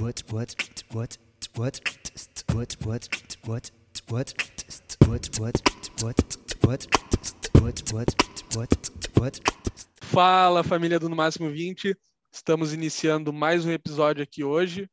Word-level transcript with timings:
what 0.00 0.22
what 0.32 0.54
what 0.92 1.18
what 1.56 1.80
what 2.52 2.76
what 2.86 2.86
what 2.86 3.08
what 3.46 4.02
what 5.08 6.22
what 6.64 6.86
what 7.60 7.92
what 7.92 8.14
what 8.54 8.90
what 9.18 9.40
Fala 10.02 10.62
família 10.62 10.98
do 10.98 11.08
No 11.08 11.16
Máximo 11.16 11.50
20, 11.50 11.96
estamos 12.32 12.72
iniciando 12.72 13.32
mais 13.32 13.66
um 13.66 13.72
episódio 13.72 14.22
aqui 14.22 14.44
hoje. 14.44 14.88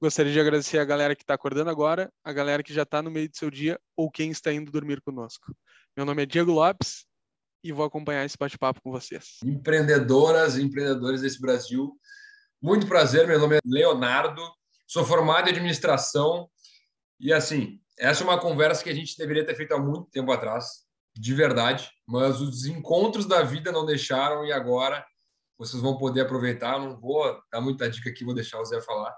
Gostaria 0.00 0.32
de 0.32 0.40
agradecer 0.40 0.78
a 0.78 0.84
galera 0.84 1.16
que 1.16 1.22
está 1.22 1.34
acordando 1.34 1.70
agora, 1.70 2.12
a 2.22 2.32
galera 2.32 2.62
que 2.62 2.72
já 2.72 2.82
está 2.82 3.02
no 3.02 3.10
meio 3.10 3.28
do 3.28 3.36
seu 3.36 3.50
dia 3.50 3.78
ou 3.96 4.10
quem 4.10 4.30
está 4.30 4.52
indo 4.52 4.70
dormir 4.70 5.00
conosco. 5.00 5.54
Meu 5.96 6.06
nome 6.06 6.22
é 6.22 6.26
Diego 6.26 6.52
Lopes 6.52 7.04
e 7.62 7.72
vou 7.72 7.84
acompanhar 7.84 8.24
esse 8.24 8.36
bate-papo 8.38 8.80
com 8.82 8.90
vocês. 8.90 9.38
Empreendedoras 9.44 10.56
e 10.56 10.62
empreendedores 10.62 11.22
desse 11.22 11.40
Brasil, 11.40 11.92
muito 12.64 12.86
prazer, 12.86 13.26
meu 13.26 13.38
nome 13.38 13.56
é 13.56 13.60
Leonardo, 13.62 14.40
sou 14.86 15.04
formado 15.04 15.46
em 15.46 15.50
administração 15.50 16.48
e 17.20 17.30
assim, 17.30 17.78
essa 17.98 18.22
é 18.22 18.26
uma 18.26 18.40
conversa 18.40 18.82
que 18.82 18.88
a 18.88 18.94
gente 18.94 19.18
deveria 19.18 19.44
ter 19.44 19.54
feito 19.54 19.74
há 19.74 19.78
muito 19.78 20.10
tempo 20.10 20.32
atrás, 20.32 20.86
de 21.14 21.34
verdade, 21.34 21.90
mas 22.08 22.40
os 22.40 22.64
encontros 22.64 23.26
da 23.26 23.42
vida 23.42 23.70
não 23.70 23.84
deixaram 23.84 24.46
e 24.46 24.50
agora 24.50 25.04
vocês 25.58 25.82
vão 25.82 25.98
poder 25.98 26.22
aproveitar. 26.22 26.78
Não 26.78 26.98
vou 26.98 27.38
dar 27.52 27.60
muita 27.60 27.88
dica 27.88 28.08
aqui, 28.08 28.24
vou 28.24 28.34
deixar 28.34 28.58
o 28.58 28.64
Zé 28.64 28.80
falar, 28.80 29.14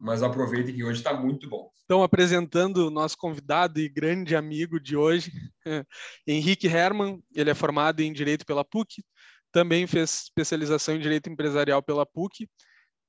mas 0.00 0.22
aproveitem 0.22 0.74
que 0.74 0.82
hoje 0.82 1.00
está 1.00 1.12
muito 1.12 1.50
bom. 1.50 1.70
Então, 1.84 2.02
apresentando 2.02 2.86
o 2.86 2.90
nosso 2.90 3.18
convidado 3.18 3.80
e 3.80 3.88
grande 3.88 4.34
amigo 4.34 4.80
de 4.80 4.96
hoje, 4.96 5.30
Henrique 6.26 6.68
Hermann, 6.68 7.22
ele 7.34 7.50
é 7.50 7.54
formado 7.54 8.00
em 8.00 8.14
Direito 8.14 8.46
pela 8.46 8.64
PUC, 8.64 9.04
também 9.52 9.86
fez 9.86 10.22
especialização 10.24 10.96
em 10.96 11.00
Direito 11.00 11.28
Empresarial 11.28 11.82
pela 11.82 12.06
PUC, 12.06 12.48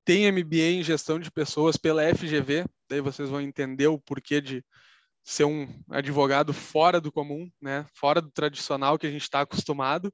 tem 0.06 0.32
MBA 0.32 0.80
em 0.80 0.84
Gestão 0.84 1.20
de 1.20 1.32
Pessoas 1.32 1.78
pela 1.78 2.04
FGV, 2.04 2.66
daí 2.90 3.02
vocês 3.02 3.30
vão 3.30 3.42
entender 3.42 3.88
o 3.88 4.00
porquê 4.00 4.42
de 4.42 4.64
ser 5.24 5.46
um 5.46 5.68
advogado 5.90 6.54
fora 6.54 7.00
do 7.00 7.12
comum, 7.12 7.50
né? 7.62 7.86
fora 7.94 8.22
do 8.22 8.30
tradicional 8.30 9.00
que 9.00 9.08
a 9.08 9.12
gente 9.12 9.22
está 9.22 9.42
acostumado. 9.42 10.14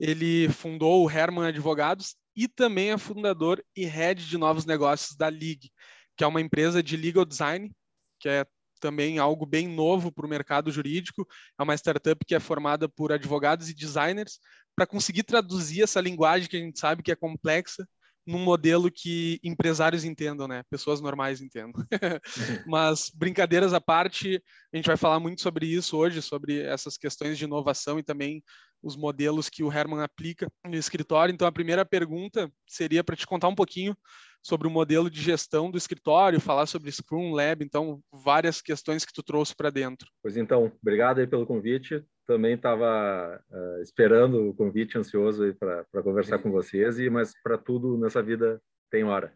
Ele 0.00 0.48
fundou 0.48 1.04
o 1.04 1.10
Herman 1.10 1.48
Advogados 1.48 2.16
e 2.34 2.48
também 2.48 2.92
é 2.92 2.98
fundador 2.98 3.62
e 3.76 3.84
head 3.84 4.26
de 4.26 4.38
novos 4.38 4.64
negócios 4.64 5.16
da 5.16 5.28
League, 5.28 5.70
que 6.16 6.24
é 6.24 6.26
uma 6.26 6.40
empresa 6.40 6.82
de 6.82 6.96
legal 6.96 7.24
design, 7.24 7.70
que 8.18 8.28
é 8.28 8.46
também 8.80 9.18
algo 9.18 9.44
bem 9.44 9.68
novo 9.68 10.10
para 10.10 10.24
o 10.24 10.28
mercado 10.28 10.70
jurídico. 10.70 11.26
É 11.58 11.62
uma 11.62 11.74
startup 11.74 12.24
que 12.24 12.34
é 12.34 12.40
formada 12.40 12.88
por 12.88 13.12
advogados 13.12 13.68
e 13.68 13.74
designers 13.74 14.38
para 14.74 14.86
conseguir 14.86 15.24
traduzir 15.24 15.82
essa 15.82 16.00
linguagem 16.00 16.48
que 16.48 16.56
a 16.56 16.60
gente 16.60 16.78
sabe 16.78 17.02
que 17.02 17.12
é 17.12 17.16
complexa 17.16 17.86
num 18.28 18.38
modelo 18.38 18.90
que 18.90 19.40
empresários 19.42 20.04
entendam, 20.04 20.46
né? 20.46 20.62
Pessoas 20.70 21.00
normais 21.00 21.40
entendam. 21.40 21.82
Mas 22.68 23.10
brincadeiras 23.14 23.72
à 23.72 23.80
parte, 23.80 24.42
a 24.70 24.76
gente 24.76 24.86
vai 24.86 24.98
falar 24.98 25.18
muito 25.18 25.40
sobre 25.40 25.64
isso 25.64 25.96
hoje, 25.96 26.20
sobre 26.20 26.60
essas 26.60 26.98
questões 26.98 27.38
de 27.38 27.44
inovação 27.44 27.98
e 27.98 28.02
também 28.02 28.42
os 28.82 28.96
modelos 28.96 29.48
que 29.48 29.64
o 29.64 29.72
Herman 29.72 30.02
aplica 30.02 30.46
no 30.66 30.76
escritório. 30.76 31.32
Então 31.32 31.48
a 31.48 31.52
primeira 31.52 31.86
pergunta 31.86 32.52
seria 32.66 33.02
para 33.02 33.16
te 33.16 33.26
contar 33.26 33.48
um 33.48 33.54
pouquinho 33.54 33.96
sobre 34.42 34.68
o 34.68 34.70
modelo 34.70 35.10
de 35.10 35.22
gestão 35.22 35.70
do 35.70 35.78
escritório, 35.78 36.38
falar 36.38 36.66
sobre 36.66 36.92
Scrum 36.92 37.32
Lab, 37.32 37.64
então 37.64 37.98
várias 38.12 38.60
questões 38.60 39.06
que 39.06 39.12
tu 39.12 39.22
trouxe 39.22 39.56
para 39.56 39.70
dentro. 39.70 40.06
Pois 40.22 40.36
então, 40.36 40.70
obrigado 40.82 41.18
aí 41.18 41.26
pelo 41.26 41.46
convite 41.46 42.04
também 42.28 42.54
estava 42.54 43.42
uh, 43.50 43.56
eh, 43.56 43.82
esperando 43.82 44.50
o 44.50 44.54
convite, 44.54 44.98
ansioso 44.98 45.42
para 45.54 46.02
conversar 46.02 46.38
com 46.38 46.50
vocês, 46.50 46.98
e 46.98 47.08
mas 47.08 47.32
para 47.42 47.56
tudo 47.56 47.96
nessa 47.96 48.22
vida 48.22 48.60
tem 48.90 49.02
hora. 49.02 49.32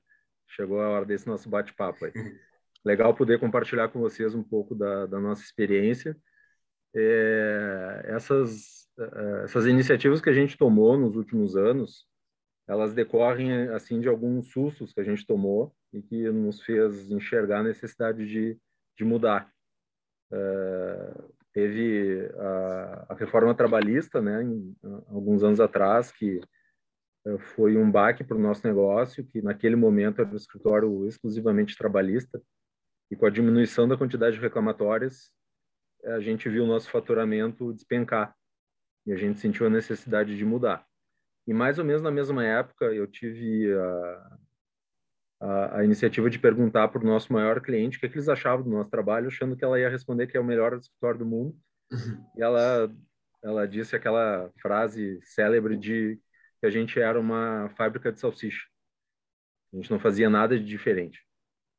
Chegou 0.47 0.79
a 0.79 0.91
hora 0.91 1.07
desse 1.07 1.27
nosso 1.27 1.49
bate-papo 1.49 2.05
aí. 2.05 2.13
Legal 2.85 3.15
poder 3.15 3.41
compartilhar 3.41 3.89
com 3.89 3.99
vocês 3.99 4.35
um 4.35 4.43
pouco 4.43 4.75
da, 4.75 5.07
da 5.07 5.19
nossa 5.19 5.43
experiência. 5.43 6.15
É, 6.95 8.03
essas, 8.09 8.87
uh, 8.99 9.45
essas 9.45 9.65
iniciativas 9.67 10.21
que 10.21 10.29
a 10.29 10.35
gente 10.35 10.59
tomou 10.59 10.99
nos 10.99 11.17
últimos 11.17 11.57
anos, 11.57 12.07
elas 12.69 12.93
decorrem 12.93 13.71
assim 13.71 14.01
de 14.01 14.09
alguns 14.09 14.49
sustos 14.53 14.93
que 14.93 15.01
a 15.01 15.05
gente 15.05 15.27
tomou 15.27 15.75
e 15.95 16.03
que 16.03 16.29
nos 16.31 16.61
fez 16.61 17.11
enxergar 17.11 17.61
a 17.61 17.65
necessidade 17.65 18.27
de, 18.27 18.59
de 18.99 19.05
mudar. 19.05 19.51
Uh, 20.31 21.33
teve 21.53 22.31
a, 22.37 23.07
a, 23.11 23.15
reforma 23.15 23.55
trabalhista, 23.55 24.21
né, 24.21 24.43
em, 24.43 24.75
alguns 25.09 25.43
anos 25.43 25.61
atrás, 25.61 26.11
que 26.11 26.41
eh, 27.27 27.39
foi 27.39 27.77
um 27.77 27.91
baque 27.91 28.25
para 28.25 28.37
o 28.37 28.41
nosso 28.41 28.67
negócio, 28.67 29.25
que 29.27 29.43
naquele 29.43 29.77
momento 29.77 30.21
era 30.21 30.31
um 30.31 30.37
escritório 30.37 31.07
exclusivamente 31.07 31.77
trabalhista, 31.77 32.43
e 33.11 33.17
com 33.17 33.27
a 33.27 33.31
diminuição 33.31 33.87
da 33.87 33.97
quantidade 33.97 34.37
de 34.37 34.43
reclamatórias, 34.43 35.31
a 36.05 36.21
gente 36.21 36.49
viu 36.49 36.65
o 36.65 36.67
nosso 36.67 36.91
faturamento 36.91 37.73
despencar, 37.73 38.35
e 39.07 39.13
a 39.13 39.17
gente 39.17 39.39
sentiu 39.39 39.67
a 39.67 39.71
necessidade 39.71 40.37
de 40.37 40.45
mudar. 40.45 40.87
E 41.47 41.53
mais 41.53 41.79
ou 41.79 41.85
menos 41.85 42.03
na 42.03 42.11
mesma 42.11 42.45
época, 42.45 42.87
eu 42.87 43.07
tive 43.07 43.73
a, 43.75 44.39
a, 45.43 45.79
a 45.79 45.85
iniciativa 45.85 46.31
de 46.31 46.39
perguntar 46.39 46.87
para 46.89 47.03
o 47.03 47.07
nosso 47.07 47.33
maior 47.33 47.61
cliente 47.61 47.97
o 47.97 48.01
que, 48.01 48.07
é 48.07 48.09
que, 48.09 48.15
eles 48.15 48.29
achavam 48.29 48.65
do 48.65 48.71
nosso 48.71 48.91
trabalho, 48.91 49.27
achando 49.27 49.57
que 49.57 49.65
ela 49.65 49.79
ia 49.79 49.91
responder 49.91 50.29
que 50.29 50.37
é 50.37 50.41
o 50.41 50.45
melhor 50.45 50.73
escritório 50.75 51.19
do 51.19 51.27
mundo. 51.27 51.57
Uhum. 51.91 52.25
E 52.37 52.43
ela, 52.43 52.95
ela 53.43 53.67
disse 53.67 53.97
aquela 53.97 54.51
frase 54.61 55.19
célebre 55.23 55.77
de 55.77 56.19
que 56.61 56.67
a 56.67 56.71
gente 56.71 57.01
era 57.01 57.19
uma 57.19 57.69
fábrica 57.77 58.13
de 58.13 58.21
salsicha. 58.21 58.65
A 59.73 59.77
gente 59.77 59.91
não 59.91 59.99
fazia 59.99 60.31
nada 60.31 60.57
de 60.57 60.65
diferente. 60.65 61.21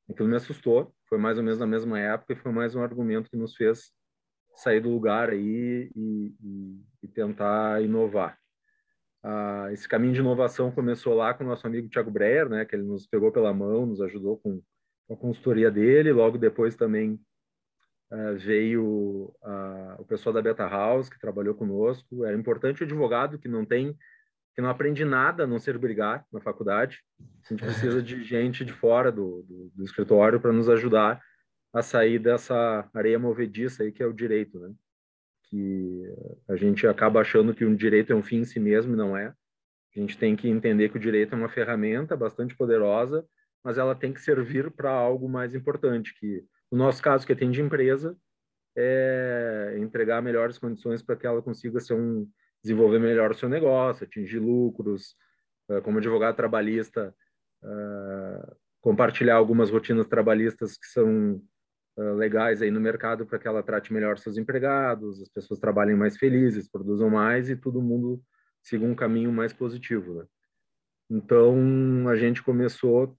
Aquilo 0.10 0.28
me 0.28 0.36
assustou. 0.36 0.94
Foi 1.08 1.18
mais 1.18 1.38
ou 1.38 1.44
menos 1.44 1.60
na 1.60 1.68
mesma 1.68 1.98
época 1.98 2.34
e 2.34 2.36
foi 2.36 2.52
mais 2.52 2.76
um 2.76 2.84
argumento 2.84 3.30
que 3.30 3.38
nos 3.38 3.56
fez 3.56 3.94
sair 4.56 4.82
do 4.82 4.90
lugar 4.90 5.30
aí 5.30 5.90
e, 5.96 6.36
e, 6.44 6.82
e 7.04 7.08
tentar 7.08 7.82
inovar. 7.82 8.38
Ah, 9.24 9.70
esse 9.72 9.88
caminho 9.88 10.14
de 10.14 10.20
inovação 10.20 10.70
começou 10.70 11.14
lá 11.14 11.34
com 11.34 11.46
o 11.46 11.48
nosso 11.48 11.66
amigo 11.66 11.88
Thiago 11.88 12.12
Breyer, 12.12 12.50
né, 12.50 12.66
que 12.66 12.76
ele 12.76 12.84
nos 12.84 13.08
pegou 13.08 13.32
pela 13.32 13.54
mão, 13.54 13.86
nos 13.86 14.02
ajudou 14.02 14.38
com 14.38 14.62
a 15.10 15.16
consultoria 15.16 15.72
dele. 15.72 16.12
Logo 16.12 16.38
depois 16.38 16.76
também 16.76 17.18
ah, 18.12 18.34
veio 18.34 19.34
ah, 19.42 19.96
o 20.00 20.06
pessoal 20.06 20.34
da 20.34 20.42
Beta 20.42 20.68
House, 20.68 21.10
que 21.10 21.20
trabalhou 21.20 21.56
conosco. 21.56 22.26
Era 22.26 22.38
importante 22.38 22.82
o 22.82 22.86
advogado 22.86 23.40
que 23.40 23.48
não 23.48 23.66
tem, 23.66 23.98
que 24.56 24.62
não 24.62 24.70
aprende 24.70 25.06
nada 25.06 25.46
a 25.46 25.48
não 25.48 25.58
ser 25.58 25.78
brigar 25.78 26.26
na 26.32 26.42
faculdade. 26.42 27.02
A 27.20 27.50
gente 27.50 27.64
precisa 27.64 28.04
de 28.04 28.22
gente 28.26 28.66
de 28.66 28.74
fora 28.74 29.10
do, 29.10 29.44
do, 29.44 29.72
do 29.74 29.84
escritório 29.86 30.40
para 30.40 30.52
nos 30.52 30.68
ajudar 30.68 31.22
a 31.74 31.82
sair 31.82 32.20
dessa 32.20 32.88
areia 32.94 33.18
movediça 33.18 33.84
aí 33.84 33.92
que 33.92 34.04
é 34.04 34.06
o 34.06 34.14
direito, 34.14 34.60
né? 34.60 34.74
Que 35.54 36.12
a 36.50 36.56
gente 36.56 36.88
acaba 36.88 37.22
achando 37.22 37.54
que 37.54 37.64
um 37.64 37.76
direito 37.76 38.12
é 38.12 38.16
um 38.16 38.24
fim 38.24 38.38
em 38.38 38.44
si 38.44 38.60
mesmo 38.60 38.94
e 38.94 38.98
não 38.98 39.16
é. 39.16 39.28
A 39.28 40.00
gente 40.00 40.18
tem 40.18 40.36
que 40.36 40.50
entender 40.50 40.90
que 40.90 40.98
o 40.98 41.00
direito 41.00 41.36
é 41.36 41.38
uma 41.38 41.48
ferramenta 41.48 42.18
bastante 42.18 42.56
poderosa, 42.56 43.24
mas 43.64 43.78
ela 43.78 43.94
tem 43.94 44.12
que 44.12 44.20
servir 44.20 44.72
para 44.72 44.90
algo 44.90 45.30
mais 45.30 45.54
importante, 45.54 46.16
que 46.20 46.44
no 46.72 46.80
nosso 46.80 47.04
caso, 47.04 47.26
que 47.26 47.34
atende 47.34 47.62
empresa, 47.62 48.18
é 48.76 49.76
entregar 49.78 50.24
melhores 50.24 50.58
condições 50.58 51.04
para 51.04 51.16
que 51.16 51.28
ela 51.28 51.40
consiga 51.40 51.80
ser 51.80 51.94
um, 51.94 52.28
desenvolver 52.64 52.98
melhor 52.98 53.30
o 53.30 53.36
seu 53.36 53.48
negócio, 53.48 54.06
atingir 54.06 54.40
lucros, 54.40 55.16
eh, 55.70 55.82
como 55.82 56.00
advogado 56.00 56.36
trabalhista, 56.36 57.16
eh, 57.64 58.56
compartilhar 58.82 59.36
algumas 59.36 59.70
rotinas 59.70 60.08
trabalhistas 60.08 60.76
que 60.76 60.88
são 60.88 61.40
legais 61.96 62.62
aí 62.62 62.72
no 62.72 62.80
mercado 62.80 63.26
para 63.26 63.38
que 63.38 63.48
ela 63.48 63.62
trate 63.62 63.94
melhor 63.94 64.18
seus 64.18 64.38
empregados, 64.38 65.22
as 65.22 65.30
pessoas 65.30 65.60
trabalhem 65.60 65.96
mais 65.96 66.18
felizes, 66.18 66.70
produzam 66.70 67.10
mais 67.10 67.50
e 67.50 67.56
todo 67.56 67.82
mundo 67.82 68.22
siga 68.62 68.86
um 68.86 68.96
caminho 68.96 69.32
mais 69.32 69.54
positivo. 69.54 70.16
Né? 70.16 70.26
Então, 71.10 72.08
a 72.10 72.16
gente 72.16 72.42
começou 72.42 73.16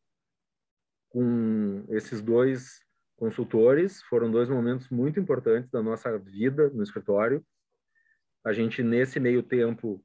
com 1.08 1.84
esses 1.88 2.20
dois 2.20 2.80
consultores, 3.16 4.02
foram 4.02 4.30
dois 4.30 4.48
momentos 4.48 4.88
muito 4.88 5.20
importantes 5.20 5.70
da 5.70 5.82
nossa 5.82 6.18
vida 6.18 6.68
no 6.70 6.82
escritório. 6.82 7.44
A 8.44 8.52
gente, 8.52 8.82
nesse 8.82 9.20
meio 9.20 9.42
tempo, 9.42 10.04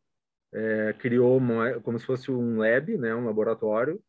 é, 0.53 0.93
criou 0.93 1.37
uma, 1.37 1.79
como 1.81 1.97
se 1.97 2.05
fosse 2.05 2.31
um 2.31 2.59
lab, 2.59 2.95
né, 2.97 3.15
um 3.15 3.25
laboratório, 3.25 4.01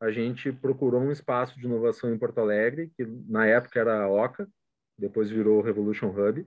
a 0.00 0.10
gente 0.10 0.52
procurou 0.52 1.00
um 1.00 1.10
espaço 1.10 1.58
de 1.58 1.66
inovação 1.66 2.12
em 2.12 2.18
Porto 2.18 2.38
Alegre, 2.38 2.92
que 2.96 3.04
na 3.28 3.46
época 3.46 3.80
era 3.80 4.02
a 4.02 4.08
OCA, 4.08 4.48
depois 4.96 5.30
virou 5.30 5.60
Revolution 5.60 6.08
Hub, 6.08 6.46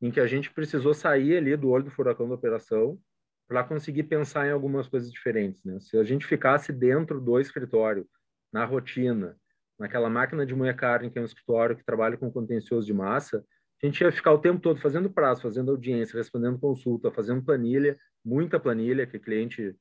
em 0.00 0.10
que 0.10 0.20
a 0.20 0.26
gente 0.26 0.50
precisou 0.50 0.94
sair 0.94 1.36
ali 1.36 1.56
do 1.56 1.68
olho 1.68 1.84
do 1.84 1.90
furacão 1.90 2.28
da 2.28 2.34
operação 2.34 2.98
para 3.46 3.64
conseguir 3.64 4.04
pensar 4.04 4.46
em 4.46 4.52
algumas 4.52 4.88
coisas 4.88 5.12
diferentes. 5.12 5.62
Né? 5.64 5.78
Se 5.80 5.98
a 5.98 6.04
gente 6.04 6.26
ficasse 6.26 6.72
dentro 6.72 7.20
do 7.20 7.38
escritório, 7.38 8.08
na 8.52 8.64
rotina, 8.64 9.36
naquela 9.78 10.08
máquina 10.08 10.46
de 10.46 10.54
moer 10.54 10.76
carne, 10.76 11.10
que 11.10 11.18
é 11.18 11.22
um 11.22 11.26
escritório 11.26 11.76
que 11.76 11.84
trabalha 11.84 12.16
com 12.16 12.30
contencioso 12.30 12.86
de 12.86 12.94
massa, 12.94 13.44
a 13.82 13.86
gente 13.86 14.02
ia 14.02 14.12
ficar 14.12 14.32
o 14.32 14.38
tempo 14.38 14.60
todo 14.60 14.80
fazendo 14.80 15.10
prazo, 15.10 15.42
fazendo 15.42 15.70
audiência, 15.70 16.16
respondendo 16.18 16.58
consulta, 16.58 17.10
fazendo 17.10 17.42
planilha, 17.42 17.98
muita 18.24 18.60
planilha 18.60 19.06
que 19.06 19.16
o 19.16 19.20
cliente 19.20 19.74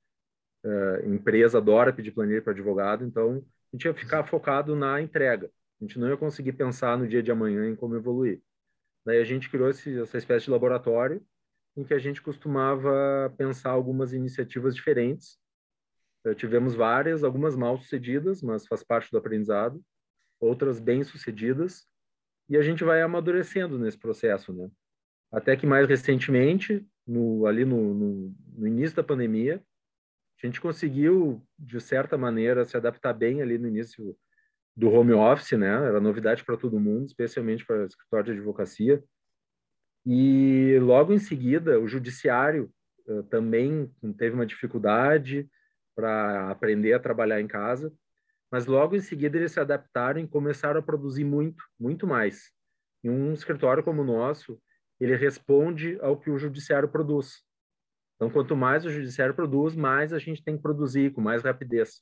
uh, 0.63 1.07
empresa 1.07 1.57
adora 1.57 1.93
pedir 1.93 2.11
planilha 2.11 2.41
para 2.41 2.53
advogado, 2.53 3.05
então 3.05 3.43
a 3.71 3.75
gente 3.75 3.85
ia 3.85 3.93
ficar 3.93 4.23
focado 4.23 4.75
na 4.75 5.01
entrega. 5.01 5.51
A 5.79 5.83
gente 5.85 5.97
não 5.97 6.09
ia 6.09 6.17
conseguir 6.17 6.53
pensar 6.53 6.97
no 6.97 7.07
dia 7.07 7.23
de 7.23 7.31
amanhã 7.31 7.67
em 7.69 7.75
como 7.75 7.95
evoluir. 7.95 8.41
Daí 9.05 9.19
a 9.19 9.23
gente 9.23 9.49
criou 9.49 9.69
esse, 9.69 9.99
essa 9.99 10.17
espécie 10.17 10.45
de 10.45 10.51
laboratório 10.51 11.25
em 11.77 11.83
que 11.83 11.93
a 11.93 11.99
gente 11.99 12.21
costumava 12.21 13.33
pensar 13.37 13.71
algumas 13.71 14.11
iniciativas 14.11 14.75
diferentes. 14.75 15.37
Eh, 16.25 16.35
tivemos 16.35 16.75
várias, 16.75 17.23
algumas 17.23 17.55
mal 17.55 17.77
sucedidas, 17.77 18.41
mas 18.41 18.67
faz 18.67 18.83
parte 18.83 19.09
do 19.11 19.17
aprendizado, 19.17 19.81
outras 20.39 20.79
bem 20.79 21.03
sucedidas, 21.03 21.87
e 22.49 22.57
a 22.57 22.61
gente 22.61 22.83
vai 22.83 23.01
amadurecendo 23.01 23.77
nesse 23.77 23.97
processo, 23.97 24.51
né? 24.51 24.69
Até 25.31 25.55
que 25.55 25.65
mais 25.65 25.87
recentemente, 25.87 26.85
no, 27.05 27.45
ali 27.45 27.63
no, 27.63 27.93
no, 27.93 28.35
no 28.57 28.67
início 28.67 28.95
da 28.95 29.03
pandemia, 29.03 29.63
a 30.41 30.45
gente 30.47 30.61
conseguiu, 30.61 31.45
de 31.57 31.81
certa 31.81 32.17
maneira, 32.17 32.63
se 32.65 32.77
adaptar 32.77 33.13
bem 33.13 33.41
ali 33.41 33.57
no 33.57 33.67
início 33.67 34.15
do 34.75 34.89
home 34.89 35.13
office, 35.13 35.57
né? 35.57 35.67
Era 35.67 35.99
novidade 35.99 36.43
para 36.45 36.55
todo 36.55 36.79
mundo, 36.79 37.05
especialmente 37.05 37.65
para 37.65 37.83
o 37.83 37.85
escritório 37.85 38.25
de 38.25 38.39
advocacia. 38.39 39.03
E 40.05 40.79
logo 40.81 41.11
em 41.11 41.19
seguida, 41.19 41.79
o 41.79 41.87
judiciário 41.87 42.71
uh, 43.07 43.23
também 43.23 43.91
teve 44.17 44.33
uma 44.35 44.45
dificuldade 44.45 45.49
para 45.93 46.49
aprender 46.49 46.93
a 46.93 46.99
trabalhar 46.99 47.41
em 47.41 47.47
casa, 47.47 47.93
mas 48.49 48.65
logo 48.65 48.95
em 48.95 49.01
seguida 49.01 49.37
eles 49.37 49.51
se 49.51 49.59
adaptaram 49.59 50.21
e 50.21 50.27
começaram 50.27 50.79
a 50.79 50.83
produzir 50.83 51.25
muito, 51.25 51.61
muito 51.77 52.07
mais. 52.07 52.51
Em 53.03 53.09
um 53.09 53.33
escritório 53.33 53.83
como 53.83 54.01
o 54.01 54.05
nosso, 54.05 54.57
ele 54.99 55.15
responde 55.15 55.99
ao 56.01 56.17
que 56.17 56.29
o 56.29 56.37
judiciário 56.37 56.87
produz. 56.87 57.43
Então, 58.19 58.29
quanto 58.29 58.53
mais 58.53 58.85
o 58.85 58.89
judiciário 58.89 59.33
produz, 59.33 59.77
mais 59.77 60.11
a 60.11 60.19
gente 60.19 60.43
tem 60.43 60.57
que 60.57 60.61
produzir 60.61 61.13
com 61.13 61.21
mais 61.21 61.41
rapidez. 61.41 62.01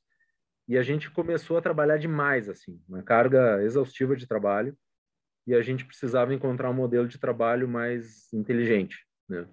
E 0.68 0.76
a 0.76 0.82
gente 0.82 1.12
começou 1.12 1.58
a 1.58 1.62
trabalhar 1.62 1.98
demais, 1.98 2.50
assim, 2.50 2.82
uma 2.90 3.04
carga 3.04 3.64
exaustiva 3.64 4.16
de 4.16 4.26
trabalho, 4.26 4.76
e 5.46 5.54
a 5.54 5.62
gente 5.62 5.86
precisava 5.86 6.34
encontrar 6.34 6.72
um 6.72 6.74
modelo 6.74 7.08
de 7.08 7.20
trabalho 7.20 7.68
mais 7.68 8.34
inteligente, 8.34 9.06
né? 9.30 9.48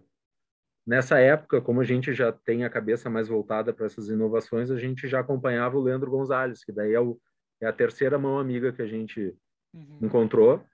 Nessa 0.86 1.18
época, 1.18 1.60
como 1.60 1.80
a 1.80 1.84
gente 1.84 2.12
já 2.12 2.32
tem 2.32 2.64
a 2.64 2.70
cabeça 2.70 3.08
mais 3.08 3.28
voltada 3.28 3.72
para 3.72 3.86
essas 3.86 4.08
inovações, 4.08 4.70
a 4.70 4.78
gente 4.78 5.06
já 5.06 5.20
acompanhava 5.20 5.78
o 5.78 5.82
Leandro 5.82 6.10
Gonzalez, 6.10 6.64
que 6.64 6.72
daí 6.72 6.92
é, 6.94 7.00
o, 7.00 7.18
é 7.60 7.66
a 7.66 7.72
terceira 7.72 8.18
mão 8.18 8.38
amiga 8.38 8.72
que 8.72 8.82
a 8.82 8.86
gente 8.86 9.34
uhum. 9.72 9.98
encontrou. 10.02 10.64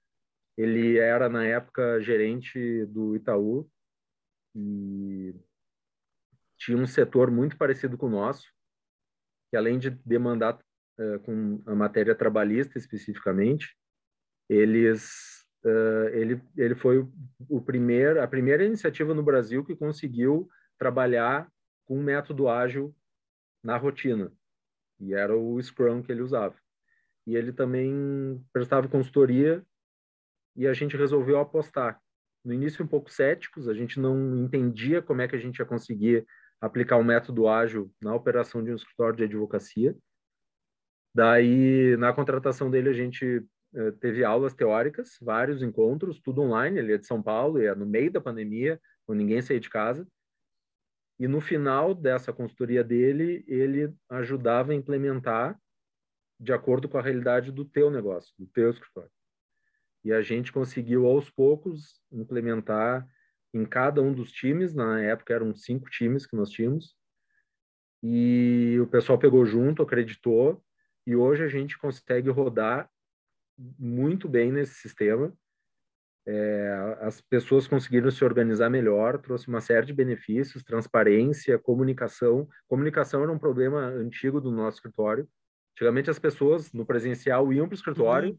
Ele 0.57 0.99
era, 0.99 1.29
na 1.29 1.45
época, 1.47 2.01
gerente 2.01 2.85
do 2.87 3.15
Itaú 3.15 3.69
e 4.55 5.33
tinha 6.61 6.77
um 6.77 6.87
setor 6.87 7.31
muito 7.31 7.57
parecido 7.57 7.97
com 7.97 8.07
o 8.07 8.11
nosso, 8.11 8.47
que 9.51 9.57
além 9.57 9.79
de 9.79 9.91
demandar 10.05 10.59
uh, 10.99 11.19
com 11.21 11.63
a 11.67 11.75
matéria 11.75 12.15
trabalhista 12.15 12.79
especificamente, 12.79 13.75
eles 14.49 15.43
uh, 15.65 16.09
ele 16.13 16.41
ele 16.57 16.75
foi 16.75 17.09
o, 17.49 17.61
primeiro 17.61 18.23
a 18.23 18.29
primeira 18.29 18.63
iniciativa 18.63 19.15
no 19.15 19.23
Brasil 19.23 19.65
que 19.65 19.75
conseguiu 19.75 20.49
trabalhar 20.79 21.51
com 21.87 21.99
um 21.99 22.03
método 22.03 22.49
ágil 22.49 22.95
na 23.65 23.77
rotina 23.77 24.31
e 25.01 25.15
era 25.15 25.35
o 25.37 25.61
Scrum 25.63 26.03
que 26.03 26.13
ele 26.13 26.23
usava. 26.23 26.55
E 27.27 27.37
ele 27.37 27.53
também 27.53 28.45
prestava 28.53 28.89
consultoria 28.89 29.65
e 30.57 30.67
a 30.67 30.75
gente 30.75 30.97
resolveu 30.97 31.39
apostar. 31.39 32.01
No 32.45 32.53
início 32.53 32.85
um 32.85 32.89
pouco 32.89 33.11
céticos 33.11 33.67
a 33.67 33.73
gente 33.75 33.99
não 33.99 34.37
entendia 34.37 35.01
como 35.01 35.23
é 35.23 35.29
que 35.29 35.37
a 35.37 35.39
gente 35.39 35.59
ia 35.59 35.65
conseguir 35.65 36.27
aplicar 36.61 36.97
o 36.97 37.01
um 37.01 37.05
método 37.05 37.49
ágil 37.49 37.91
na 38.01 38.15
operação 38.15 38.63
de 38.63 38.71
um 38.71 38.77
escritório 38.77 39.17
de 39.17 39.25
advocacia 39.25 39.97
daí 41.15 41.97
na 41.97 42.13
contratação 42.13 42.71
dele 42.71 42.89
a 42.89 42.95
gente 42.95 43.45
eh, 43.75 43.91
teve 44.01 44.25
aulas 44.25 44.55
teóricas, 44.55 45.17
vários 45.21 45.63
encontros, 45.63 46.21
tudo 46.21 46.43
online. 46.43 46.79
Ele 46.79 46.95
é 46.95 46.99
de 46.99 47.07
São 47.07 47.23
Paulo, 47.23 47.61
e 47.61 47.67
é 47.67 47.75
no 47.75 47.87
meio 47.87 48.11
da 48.11 48.21
pandemia, 48.21 48.81
quando 49.05 49.19
ninguém 49.19 49.43
saía 49.43 49.61
de 49.61 49.71
casa. 49.71 50.07
E 51.19 51.29
no 51.29 51.41
final 51.41 51.95
dessa 51.95 52.33
consultoria 52.33 52.83
dele, 52.83 53.45
ele 53.47 53.93
ajudava 54.09 54.73
a 54.73 54.75
implementar 54.75 55.59
de 56.39 56.53
acordo 56.53 56.89
com 56.89 56.97
a 56.97 57.03
realidade 57.03 57.53
do 57.53 57.65
teu 57.65 57.91
negócio, 57.91 58.33
do 58.39 58.47
teu 58.47 58.71
escritório. 58.71 59.11
E 60.03 60.13
a 60.13 60.23
gente 60.23 60.51
conseguiu 60.51 61.07
aos 61.07 61.29
poucos 61.29 62.01
implementar 62.11 63.07
em 63.53 63.65
cada 63.65 64.03
um 64.03 64.13
dos 64.13 64.33
times. 64.33 64.75
Na 64.75 65.01
época 65.01 65.35
eram 65.35 65.55
cinco 65.55 65.89
times 65.91 66.27
que 66.27 66.37
nós 66.37 66.51
tínhamos. 66.51 66.95
E 68.03 68.79
o 68.81 68.87
pessoal 68.87 69.19
pegou 69.19 69.45
junto, 69.45 69.83
acreditou, 69.83 70.63
e 71.07 71.15
hoje 71.15 71.45
a 71.45 71.49
gente 71.49 71.79
consegue 71.79 72.31
rodar 72.31 72.89
muito 73.79 74.29
bem 74.29 74.51
nesse 74.51 74.75
sistema. 74.75 75.33
É, 76.27 76.97
as 77.01 77.21
pessoas 77.21 77.67
conseguiram 77.67 78.11
se 78.11 78.25
organizar 78.25 78.71
melhor, 78.71 79.19
trouxe 79.19 79.49
uma 79.49 79.61
série 79.61 79.87
de 79.87 79.93
benefícios, 79.93 80.63
transparência, 80.63 81.59
comunicação. 81.59 82.49
Comunicação 82.69 83.23
era 83.23 83.33
um 83.33 83.39
problema 83.39 83.81
antigo 83.81 84.41
do 84.41 84.51
nosso 84.51 84.79
escritório. 84.79 85.29
Antigamente 85.75 86.11
as 86.11 86.19
pessoas 86.19 86.73
no 86.73 86.87
presencial 86.87 87.53
iam 87.53 87.67
para 87.67 87.75
o 87.75 87.77
escritório, 87.77 88.37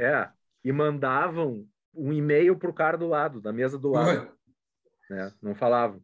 é, 0.00 0.28
e 0.64 0.72
mandavam 0.72 1.66
um 1.96 2.12
e-mail 2.12 2.56
para 2.56 2.70
o 2.70 2.74
cara 2.74 2.96
do 2.96 3.06
lado, 3.06 3.40
da 3.40 3.52
mesa 3.52 3.78
do 3.78 3.90
lado, 3.90 4.30
né? 5.10 5.32
Não 5.42 5.54
falavam. 5.54 6.02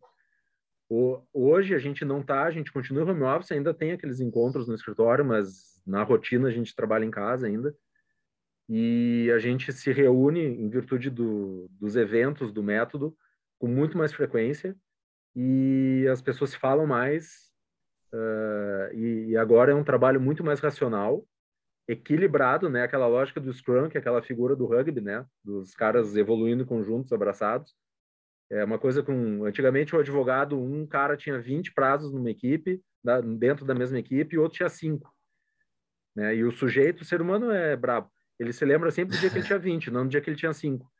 O, 0.89 1.23
hoje 1.33 1.75
a 1.75 1.79
gente 1.79 2.05
não 2.05 2.23
tá, 2.23 2.45
a 2.45 2.51
gente 2.51 2.73
continua 2.73 3.05
home 3.05 3.23
office, 3.23 3.53
ainda 3.53 3.73
tem 3.73 3.93
aqueles 3.93 4.21
encontros 4.21 4.67
no 4.67 4.75
escritório, 4.75 5.25
mas 5.25 5.81
na 5.87 6.03
rotina 6.03 6.49
a 6.49 6.51
gente 6.51 6.75
trabalha 6.75 7.05
em 7.05 7.11
casa 7.11 7.47
ainda 7.47 7.75
e 8.69 9.29
a 9.35 9.39
gente 9.41 9.73
se 9.73 9.93
reúne 9.93 10.41
em 10.41 10.69
virtude 10.69 11.11
do, 11.11 11.69
dos 11.73 11.97
eventos 11.97 12.53
do 12.53 12.63
método 12.63 13.17
com 13.59 13.67
muito 13.67 13.99
mais 13.99 14.13
frequência 14.13 14.77
e 15.35 16.07
as 16.11 16.23
pessoas 16.23 16.55
falam 16.55 16.87
mais 16.87 17.51
uh, 18.13 18.95
e, 18.95 19.31
e, 19.31 19.37
agora 19.37 19.73
é 19.73 19.75
um 19.75 19.83
trabalho 19.83 20.21
muito 20.21 20.45
mais 20.45 20.61
racional 20.61 21.27
equilibrado 21.88 22.69
né? 22.69 22.82
Aquela 22.82 23.06
lógica 23.06 23.41
do 23.41 23.53
Scrum 23.53 23.88
que 23.88 23.97
é 23.97 24.00
aquela 24.00 24.23
figura 24.23 24.55
do 24.55 24.67
rugby 24.67 25.00
né? 25.00 25.25
Dos 25.44 25.75
caras 25.75 26.17
evoluindo 26.17 26.67
conjuntos 26.67 27.12
abraçados. 27.12 27.75
É 28.50 28.65
uma 28.65 28.79
coisa 28.79 29.03
com 29.03 29.44
antigamente 29.44 29.94
o 29.94 30.00
advogado 30.00 30.59
um 30.59 30.87
cara 30.87 31.17
tinha 31.17 31.38
20 31.38 31.73
prazos 31.73 32.12
numa 32.12 32.31
equipe 32.31 32.81
da, 33.03 33.21
dentro 33.21 33.65
da 33.65 33.75
mesma 33.75 33.99
equipe 33.99 34.35
e 34.35 34.38
outro 34.38 34.56
tinha 34.56 34.69
cinco 34.69 35.12
né? 36.15 36.37
E 36.37 36.44
o 36.44 36.53
sujeito 36.53 37.03
o 37.03 37.05
ser 37.05 37.21
humano 37.21 37.51
é 37.51 37.77
brabo. 37.77 38.10
Ele 38.39 38.53
se 38.53 38.65
lembra 38.65 38.91
sempre 38.91 39.17
do 39.17 39.20
dia 39.20 39.31
que 39.31 39.39
ele 39.39 39.46
tinha 39.46 39.58
20, 39.60 39.91
não 39.91 40.05
do 40.05 40.10
dia 40.10 40.20
que 40.20 40.31
ele 40.31 40.37
tinha 40.37 40.53
5. 40.53 40.91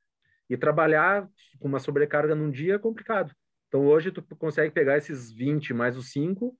E 0.49 0.57
trabalhar 0.57 1.29
com 1.59 1.69
uma 1.69 1.79
sobrecarga 1.79 2.35
num 2.35 2.51
dia 2.51 2.75
é 2.75 2.79
complicado. 2.79 3.35
Então 3.69 3.87
hoje 3.87 4.11
tu 4.11 4.23
consegue 4.37 4.73
pegar 4.73 4.97
esses 4.97 5.31
20 5.31 5.73
mais 5.73 5.97
os 5.97 6.11
5, 6.11 6.57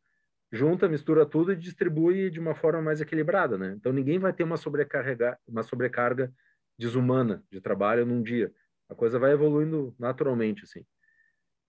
junta, 0.53 0.89
mistura 0.89 1.25
tudo 1.25 1.53
e 1.53 1.57
distribui 1.57 2.31
de 2.31 2.41
uma 2.41 2.55
forma 2.55 2.83
mais 2.83 3.01
equilibrada, 3.01 3.57
né? 3.57 3.75
Então 3.77 3.93
ninguém 3.93 4.19
vai 4.19 4.33
ter 4.33 4.43
uma 4.43 4.57
sobrecarga, 4.57 5.39
uma 5.47 5.63
sobrecarga 5.63 6.33
desumana 6.79 7.45
de 7.51 7.61
trabalho 7.61 8.05
num 8.05 8.23
dia. 8.23 8.53
A 8.89 8.95
coisa 8.95 9.19
vai 9.19 9.33
evoluindo 9.33 9.95
naturalmente, 9.99 10.65
assim. 10.65 10.85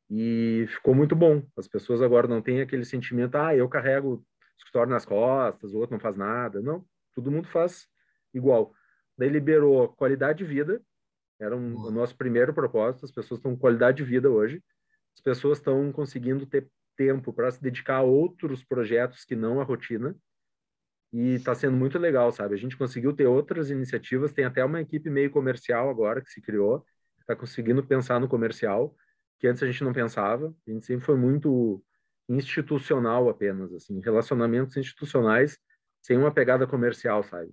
E 0.09 0.65
ficou 0.67 0.95
muito 0.95 1.15
bom. 1.15 1.43
As 1.55 1.67
pessoas 1.67 2.01
agora 2.01 2.27
não 2.27 2.41
têm 2.41 2.61
aquele 2.61 2.83
sentimento, 2.83 3.35
ah, 3.35 3.55
eu 3.55 3.69
carrego 3.69 4.15
o 4.15 4.25
escritório 4.57 4.91
nas 4.91 5.05
costas, 5.05 5.73
o 5.73 5.77
outro 5.77 5.93
não 5.93 5.99
faz 5.99 6.15
nada. 6.15 6.61
Não, 6.61 6.83
todo 7.13 7.31
mundo 7.31 7.47
faz 7.47 7.87
igual. 8.33 8.73
Daí 9.17 9.29
liberou 9.29 9.89
qualidade 9.89 10.39
de 10.39 10.45
vida, 10.45 10.81
era 11.39 11.55
um, 11.55 11.75
o 11.77 11.91
nosso 11.91 12.15
primeiro 12.15 12.53
propósito. 12.53 13.05
As 13.05 13.11
pessoas 13.11 13.37
estão 13.37 13.53
com 13.53 13.59
qualidade 13.59 13.97
de 13.97 14.03
vida 14.03 14.29
hoje, 14.29 14.63
as 15.13 15.21
pessoas 15.21 15.59
estão 15.59 15.91
conseguindo 15.91 16.45
ter 16.45 16.67
tempo 16.95 17.33
para 17.33 17.51
se 17.51 17.61
dedicar 17.61 17.97
a 17.97 18.01
outros 18.01 18.63
projetos 18.63 19.23
que 19.23 19.35
não 19.35 19.59
a 19.59 19.63
rotina. 19.63 20.15
E 21.13 21.35
está 21.35 21.53
sendo 21.53 21.75
muito 21.75 21.99
legal, 21.99 22.31
sabe? 22.31 22.55
A 22.55 22.57
gente 22.57 22.77
conseguiu 22.77 23.13
ter 23.13 23.27
outras 23.27 23.69
iniciativas, 23.69 24.31
tem 24.31 24.45
até 24.45 24.63
uma 24.63 24.81
equipe 24.81 25.09
meio 25.09 25.29
comercial 25.29 25.89
agora 25.89 26.21
que 26.21 26.29
se 26.29 26.41
criou, 26.41 26.85
está 27.19 27.35
conseguindo 27.35 27.85
pensar 27.85 28.19
no 28.19 28.29
comercial, 28.29 28.95
que 29.37 29.47
antes 29.47 29.61
a 29.61 29.65
gente 29.65 29.83
não 29.83 29.91
pensava. 29.91 30.55
A 30.67 30.71
gente 30.71 30.85
sempre 30.85 31.05
foi 31.05 31.17
muito 31.17 31.83
institucional 32.29 33.27
apenas, 33.27 33.73
assim, 33.73 33.99
relacionamentos 33.99 34.77
institucionais 34.77 35.57
sem 36.01 36.17
uma 36.17 36.33
pegada 36.33 36.65
comercial, 36.65 37.23
sabe? 37.23 37.51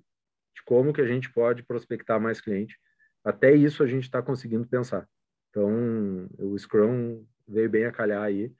de 0.58 0.64
como 0.64 0.92
que 0.92 1.00
a 1.00 1.06
gente 1.06 1.32
pode 1.32 1.62
prospectar 1.62 2.20
mais 2.20 2.40
cliente. 2.40 2.76
Até 3.24 3.54
isso 3.54 3.82
a 3.82 3.86
gente 3.86 4.04
está 4.04 4.20
conseguindo 4.20 4.66
pensar. 4.66 5.08
Então, 5.50 6.28
o 6.38 6.58
Scrum 6.58 7.24
veio 7.46 7.70
bem 7.70 7.86
a 7.86 7.92
calhar 7.92 8.22
aí 8.22 8.52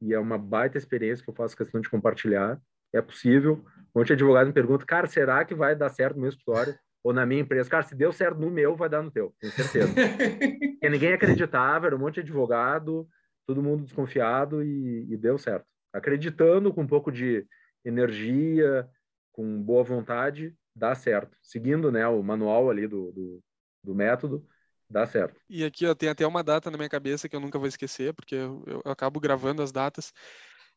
e 0.00 0.14
é 0.14 0.18
uma 0.18 0.38
baita 0.38 0.78
experiência 0.78 1.24
que 1.24 1.30
eu 1.30 1.34
faço 1.34 1.56
questão 1.56 1.80
de 1.80 1.88
compartilhar. 1.88 2.60
É 2.92 3.00
possível. 3.00 3.64
Um 3.94 4.00
monte 4.00 4.08
de 4.08 4.12
advogado 4.14 4.46
me 4.46 4.52
pergunta, 4.52 4.84
cara, 4.84 5.06
será 5.06 5.44
que 5.44 5.54
vai 5.54 5.76
dar 5.76 5.88
certo 5.90 6.16
no 6.16 6.22
meu 6.22 6.30
escritório 6.30 6.74
ou 7.04 7.12
na 7.12 7.26
minha 7.26 7.42
empresa? 7.42 7.68
Cara, 7.68 7.82
se 7.82 7.94
deu 7.94 8.12
certo 8.12 8.38
no 8.38 8.50
meu, 8.50 8.76
vai 8.76 8.88
dar 8.88 9.02
no 9.02 9.10
teu, 9.10 9.34
tenho 9.40 9.52
certeza. 9.52 9.92
Porque 9.94 10.88
ninguém 10.88 11.12
acreditava, 11.12 11.86
era 11.86 11.96
um 11.96 11.98
monte 11.98 12.14
de 12.14 12.20
advogado, 12.20 13.08
todo 13.46 13.62
mundo 13.62 13.84
desconfiado 13.84 14.62
e, 14.62 15.06
e 15.12 15.16
deu 15.16 15.36
certo. 15.38 15.66
Acreditando 15.92 16.72
com 16.72 16.82
um 16.82 16.86
pouco 16.86 17.10
de 17.10 17.46
energia, 17.84 18.88
com 19.32 19.62
boa 19.62 19.82
vontade, 19.82 20.54
dá 20.74 20.94
certo. 20.94 21.36
Seguindo 21.42 21.90
né, 21.90 22.06
o 22.06 22.22
manual 22.22 22.70
ali 22.70 22.86
do, 22.86 23.12
do, 23.12 23.40
do 23.82 23.94
método, 23.94 24.46
dá 24.90 25.06
certo. 25.06 25.40
E 25.48 25.64
aqui 25.64 25.86
ó, 25.86 25.94
tem 25.94 26.08
até 26.08 26.26
uma 26.26 26.42
data 26.42 26.70
na 26.70 26.76
minha 26.76 26.88
cabeça 26.88 27.28
que 27.28 27.36
eu 27.36 27.40
nunca 27.40 27.58
vou 27.58 27.68
esquecer, 27.68 28.12
porque 28.12 28.34
eu, 28.34 28.64
eu 28.66 28.92
acabo 28.92 29.20
gravando 29.20 29.62
as 29.62 29.70
datas. 29.70 30.12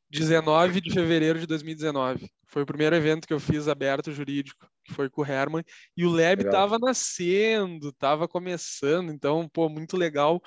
19 0.10 0.80
de 0.80 0.94
fevereiro 0.94 1.40
de 1.40 1.48
2019. 1.48 2.30
Foi 2.46 2.62
o 2.62 2.66
primeiro 2.68 2.96
evento 2.96 3.28
que 3.28 3.34
eu 3.34 3.40
fiz 3.40 3.68
aberto 3.68 4.12
jurídico, 4.12 4.68
que 4.84 4.94
foi 4.94 5.10
com 5.10 5.24
o 5.24 5.26
Herman. 5.26 5.64
E 5.98 6.06
o 6.06 6.12
Lab 6.12 6.44
estava 6.44 6.78
nascendo, 6.78 7.90
estava 7.90 8.28
começando. 8.28 9.12
Então, 9.12 9.50
pô, 9.50 9.68
muito 9.68 9.98
legal 9.98 10.40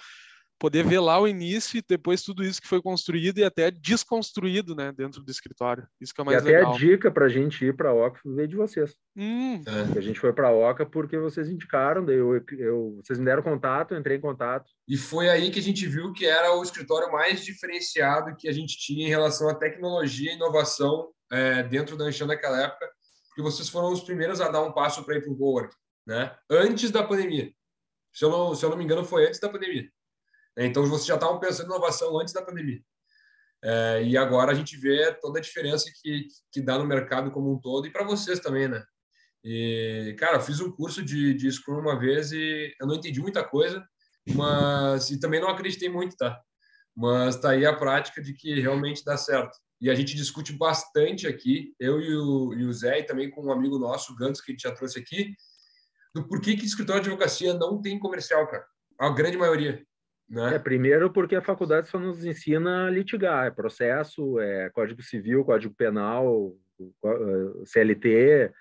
poder 0.59 0.85
ver 0.85 1.01
lá 1.01 1.21
o 1.21 1.29
início 1.29 1.79
e 1.79 1.85
depois 1.87 2.23
tudo 2.23 2.43
isso 2.43 2.61
que 2.61 2.69
foi 2.69 2.81
construído 2.81 3.39
e 3.39 3.45
até 3.45 3.71
desconstruído, 3.71 4.75
né, 4.75 4.93
dentro 4.93 5.23
do 5.23 5.31
escritório. 5.31 5.87
Isso 6.01 6.15
que 6.15 6.21
é 6.21 6.25
mais 6.25 6.39
e 6.39 6.41
até 6.41 6.59
legal. 6.59 6.75
a 6.75 6.79
dica 6.79 7.11
para 7.11 7.27
a 7.27 7.29
gente 7.29 7.65
ir 7.65 7.77
para 7.77 7.91
a 7.91 7.95
Oca 7.95 8.21
veio 8.25 8.49
de 8.49 8.57
vocês. 8.57 8.95
Hum. 9.17 9.63
É. 9.67 9.99
A 9.99 10.01
gente 10.01 10.19
foi 10.19 10.33
para 10.33 10.49
a 10.49 10.53
Oca 10.53 10.87
porque 10.87 11.19
vocês 11.19 11.49
indicaram, 11.49 12.05
daí 12.05 12.17
eu, 12.17 12.43
eu, 12.59 13.01
vocês 13.03 13.19
me 13.19 13.25
deram 13.25 13.43
contato, 13.43 13.93
eu 13.93 13.99
entrei 13.99 14.17
em 14.17 14.21
contato. 14.21 14.71
E 14.89 14.97
foi 14.97 15.29
aí 15.29 15.51
que 15.51 15.59
a 15.59 15.63
gente 15.63 15.87
viu 15.87 16.13
que 16.13 16.27
era 16.27 16.55
o 16.55 16.63
escritório 16.63 17.13
mais 17.13 17.45
diferenciado 17.45 18.37
que 18.37 18.49
a 18.49 18.53
gente 18.53 18.79
tinha 18.79 19.07
em 19.07 19.11
relação 19.11 19.49
à 19.49 19.55
tecnologia 19.55 20.33
e 20.33 20.37
inovação 20.37 21.11
é, 21.31 21.63
dentro 21.63 21.97
da 21.97 22.05
Anchan 22.05 22.27
naquela 22.27 22.63
época, 22.63 22.89
porque 23.29 23.43
vocês 23.43 23.69
foram 23.69 23.93
os 23.93 24.03
primeiros 24.03 24.41
a 24.41 24.49
dar 24.49 24.63
um 24.63 24.73
passo 24.73 25.05
para 25.05 25.17
ir 25.17 25.23
para 25.23 25.33
o 25.33 25.37
Cowork, 25.37 25.75
né? 26.07 26.35
Antes 26.51 26.91
da 26.91 27.03
pandemia. 27.03 27.51
Se 28.13 28.25
eu, 28.25 28.31
não, 28.31 28.55
se 28.55 28.65
eu 28.65 28.71
não 28.71 28.79
me 28.79 28.85
engano, 28.85 29.05
foi 29.05 29.27
antes 29.27 29.39
da 29.39 29.49
pandemia. 29.49 29.91
Então, 30.57 30.87
vocês 30.87 31.07
já 31.07 31.15
estavam 31.15 31.39
pensando 31.39 31.67
em 31.67 31.71
inovação 31.71 32.19
antes 32.19 32.33
da 32.33 32.43
pandemia. 32.43 32.81
É, 33.63 34.03
e 34.05 34.17
agora 34.17 34.53
a 34.53 34.55
gente 34.55 34.77
vê 34.77 35.13
toda 35.21 35.39
a 35.39 35.43
diferença 35.43 35.91
que, 36.01 36.29
que 36.53 36.61
dá 36.61 36.79
no 36.79 36.87
mercado 36.87 37.31
como 37.31 37.53
um 37.53 37.59
todo 37.59 37.87
e 37.87 37.91
para 37.91 38.05
vocês 38.05 38.39
também, 38.39 38.69
né? 38.69 38.85
E, 39.43 40.15
cara, 40.19 40.37
eu 40.37 40.41
fiz 40.41 40.61
um 40.61 40.71
curso 40.71 41.03
de, 41.03 41.35
de 41.35 41.51
Scrum 41.51 41.79
uma 41.79 41.99
vez 41.99 42.33
e 42.33 42.75
eu 42.81 42.87
não 42.87 42.97
entendi 42.97 43.21
muita 43.21 43.45
coisa, 43.45 43.87
mas 44.35 45.11
e 45.11 45.21
também 45.21 45.41
não 45.41 45.49
acreditei 45.49 45.89
muito, 45.89 46.17
tá? 46.17 46.41
Mas 46.95 47.37
tá 47.37 47.51
aí 47.51 47.65
a 47.65 47.77
prática 47.77 48.23
de 48.23 48.35
que 48.35 48.61
realmente 48.61 49.05
dá 49.05 49.17
certo. 49.17 49.57
E 49.81 49.91
a 49.91 49.95
gente 49.95 50.17
discute 50.17 50.53
bastante 50.53 51.27
aqui, 51.27 51.75
eu 51.79 52.01
e 52.01 52.17
o, 52.17 52.55
e 52.55 52.65
o 52.65 52.73
Zé, 52.73 53.01
e 53.01 53.05
também 53.05 53.31
com 53.31 53.47
um 53.47 53.53
amigo 53.53 53.79
nosso, 53.79 54.13
o 54.13 54.17
Gantz, 54.17 54.41
que 54.41 54.51
a 54.51 54.55
gente 54.55 54.63
já 54.63 54.73
trouxe 54.73 54.99
aqui, 54.99 55.35
do 56.15 56.27
porquê 56.27 56.57
que 56.57 56.65
escritório 56.65 57.03
de 57.03 57.11
advocacia 57.11 57.53
não 57.55 57.81
tem 57.81 57.99
comercial, 57.99 58.47
cara. 58.49 58.67
A 58.99 59.11
grande 59.11 59.37
maioria. 59.37 59.85
Né? 60.29 60.57
É, 60.57 60.59
primeiro 60.59 61.11
porque 61.11 61.37
a 61.37 61.43
faculdade 61.43 61.89
só 61.89 61.99
nos 61.99 62.25
ensina 62.25 62.87
a 62.87 62.91
litigar, 62.91 63.47
é 63.47 63.51
processo, 63.51 64.41
é 64.41 64.69
Código 64.71 65.01
Civil, 65.03 65.45
Código 65.45 65.75
Penal, 65.75 66.53
CLT, 67.65 68.53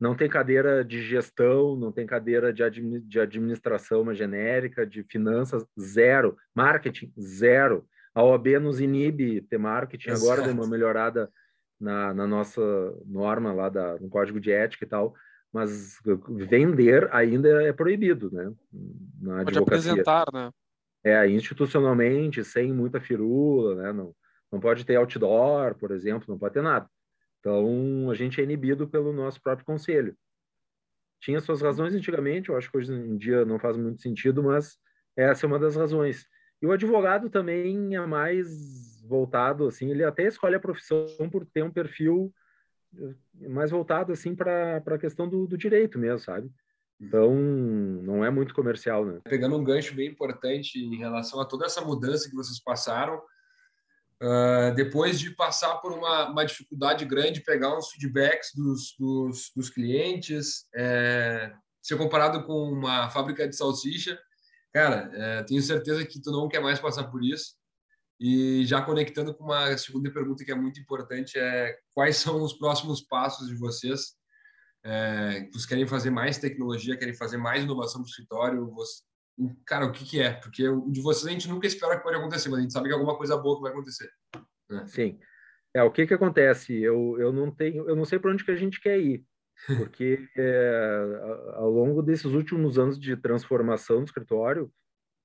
não 0.00 0.14
tem 0.14 0.28
cadeira 0.28 0.84
de 0.84 1.02
gestão, 1.02 1.74
não 1.74 1.90
tem 1.90 2.06
cadeira 2.06 2.52
de, 2.52 2.62
admi 2.62 3.00
de 3.00 3.18
administração 3.18 4.02
uma 4.02 4.14
genérica, 4.14 4.86
de 4.86 5.02
finanças, 5.02 5.66
zero, 5.78 6.36
marketing, 6.54 7.12
zero. 7.20 7.84
A 8.14 8.22
OAB 8.22 8.46
nos 8.60 8.80
inibe 8.80 9.40
ter 9.42 9.58
marketing, 9.58 10.10
Exato. 10.10 10.24
agora 10.24 10.46
deu 10.46 10.54
uma 10.54 10.68
melhorada 10.68 11.28
na, 11.80 12.14
na, 12.14 12.26
nossa 12.26 12.60
norma 13.06 13.52
lá 13.52 13.68
da, 13.68 13.98
no 13.98 14.08
código 14.08 14.40
de 14.40 14.52
ética 14.52 14.84
e 14.84 14.88
tal, 14.88 15.14
mas 15.52 15.98
vender 16.46 17.08
ainda 17.12 17.62
é 17.64 17.72
proibido, 17.72 18.30
né? 18.30 18.52
Na 19.20 19.36
Pode 19.38 19.58
advocacia. 19.58 19.92
apresentar, 19.92 20.26
né? 20.32 20.50
É, 21.04 21.28
institucionalmente, 21.28 22.44
sem 22.44 22.72
muita 22.72 23.00
firula, 23.00 23.74
né? 23.76 23.92
Não, 23.92 24.14
não 24.50 24.60
pode 24.60 24.84
ter 24.84 24.96
outdoor, 24.96 25.74
por 25.76 25.90
exemplo, 25.90 26.26
não 26.28 26.38
pode 26.38 26.54
ter 26.54 26.62
nada. 26.62 26.88
Então, 27.40 28.10
a 28.10 28.14
gente 28.14 28.40
é 28.40 28.44
inibido 28.44 28.88
pelo 28.88 29.12
nosso 29.12 29.40
próprio 29.40 29.64
conselho. 29.64 30.16
Tinha 31.20 31.40
suas 31.40 31.62
razões 31.62 31.94
antigamente, 31.94 32.48
eu 32.48 32.56
acho 32.56 32.70
que 32.70 32.78
hoje 32.78 32.92
em 32.92 33.16
dia 33.16 33.44
não 33.44 33.58
faz 33.58 33.76
muito 33.76 34.00
sentido, 34.00 34.42
mas 34.42 34.76
essa 35.16 35.44
é 35.44 35.48
uma 35.48 35.58
das 35.58 35.76
razões. 35.76 36.26
E 36.60 36.66
o 36.66 36.72
advogado 36.72 37.30
também 37.30 37.94
é 37.94 38.06
mais 38.06 39.00
voltado, 39.06 39.66
assim, 39.66 39.90
ele 39.90 40.04
até 40.04 40.26
escolhe 40.26 40.54
a 40.54 40.60
profissão 40.60 41.06
por 41.30 41.44
ter 41.46 41.62
um 41.62 41.70
perfil 41.70 42.32
eh, 42.96 43.48
mais 43.48 43.70
voltado, 43.70 44.12
assim, 44.12 44.34
para 44.34 44.76
a 44.76 44.98
questão 44.98 45.28
do, 45.28 45.46
do 45.46 45.56
direito 45.56 45.98
mesmo, 45.98 46.18
sabe? 46.18 46.50
Então, 47.00 47.32
não 47.34 48.24
é 48.24 48.30
muito 48.30 48.52
comercial, 48.52 49.04
né? 49.04 49.20
Pegando 49.24 49.56
um 49.56 49.62
gancho 49.62 49.94
bem 49.94 50.08
importante 50.08 50.78
em 50.78 50.96
relação 50.96 51.40
a 51.40 51.44
toda 51.44 51.66
essa 51.66 51.80
mudança 51.80 52.28
que 52.28 52.34
vocês 52.34 52.60
passaram, 52.60 53.22
uh, 54.20 54.74
depois 54.74 55.20
de 55.20 55.30
passar 55.30 55.76
por 55.76 55.92
uma, 55.92 56.28
uma, 56.28 56.44
dificuldade 56.44 57.04
grande, 57.04 57.42
pegar 57.42 57.76
uns 57.76 57.90
feedbacks 57.90 58.50
dos, 58.54 58.96
dos, 58.98 59.52
dos 59.54 59.70
clientes, 59.70 60.66
é, 60.74 61.52
ser 61.80 61.96
comparado 61.96 62.42
com 62.44 62.72
uma 62.72 63.08
fábrica 63.10 63.48
de 63.48 63.54
salsicha, 63.54 64.18
cara, 64.72 65.08
é, 65.14 65.42
tenho 65.44 65.62
certeza 65.62 66.04
que 66.04 66.20
tu 66.20 66.32
não 66.32 66.48
quer 66.48 66.60
mais 66.60 66.80
passar 66.80 67.04
por 67.04 67.24
isso. 67.24 67.56
E 68.20 68.66
já 68.66 68.82
conectando 68.82 69.32
com 69.32 69.44
uma 69.44 69.78
segunda 69.78 70.10
pergunta 70.10 70.44
que 70.44 70.50
é 70.50 70.54
muito 70.54 70.80
importante, 70.80 71.38
é 71.38 71.78
quais 71.94 72.16
são 72.16 72.42
os 72.42 72.52
próximos 72.52 73.00
passos 73.00 73.46
de 73.46 73.54
vocês 73.54 74.17
é, 74.88 75.46
vocês 75.52 75.66
querem 75.66 75.86
fazer 75.86 76.10
mais 76.10 76.38
tecnologia, 76.38 76.96
querem 76.96 77.12
fazer 77.12 77.36
mais 77.36 77.62
inovação 77.62 78.00
no 78.00 78.06
escritório, 78.06 78.70
você, 78.70 79.02
cara, 79.66 79.84
o 79.84 79.92
que, 79.92 80.02
que 80.02 80.18
é? 80.18 80.32
Porque 80.32 80.64
de 80.88 81.02
vocês 81.02 81.26
a 81.26 81.30
gente 81.30 81.46
nunca 81.46 81.66
espera 81.66 81.98
que 81.98 82.02
pode 82.02 82.16
acontecer, 82.16 82.48
mas 82.48 82.58
a 82.58 82.62
gente 82.62 82.72
sabe 82.72 82.88
que 82.88 82.94
alguma 82.94 83.14
coisa 83.14 83.36
boa 83.36 83.60
vai 83.60 83.70
acontecer. 83.70 84.10
Né? 84.70 84.86
Sim. 84.86 85.18
É, 85.74 85.82
o 85.82 85.90
que 85.90 86.06
que 86.06 86.14
acontece? 86.14 86.74
Eu, 86.74 87.16
eu 87.18 87.30
não 87.30 87.50
tenho, 87.50 87.86
eu 87.86 87.94
não 87.94 88.06
sei 88.06 88.18
para 88.18 88.32
onde 88.32 88.42
que 88.42 88.50
a 88.50 88.56
gente 88.56 88.80
quer 88.80 88.98
ir, 88.98 89.22
porque 89.76 90.26
é, 90.34 91.52
ao 91.56 91.70
longo 91.70 92.02
desses 92.02 92.32
últimos 92.32 92.78
anos 92.78 92.98
de 92.98 93.14
transformação 93.14 93.98
do 93.98 94.06
escritório, 94.06 94.72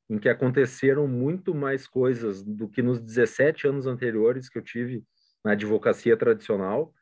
em 0.10 0.20
que 0.20 0.27
aconteceram 0.27 1.08
muito 1.08 1.55
mais 1.55 1.88
coisas 1.88 2.43
do 2.43 2.67
que 2.67 2.82
nos 2.82 3.00
17 3.00 3.65
anos 3.65 3.88
anteriores 3.88 4.50
que 4.50 4.58
eu 4.58 4.62
tive 4.62 5.05
na 5.43 5.53
advocacia 5.53 6.17
tradicional, 6.17 6.93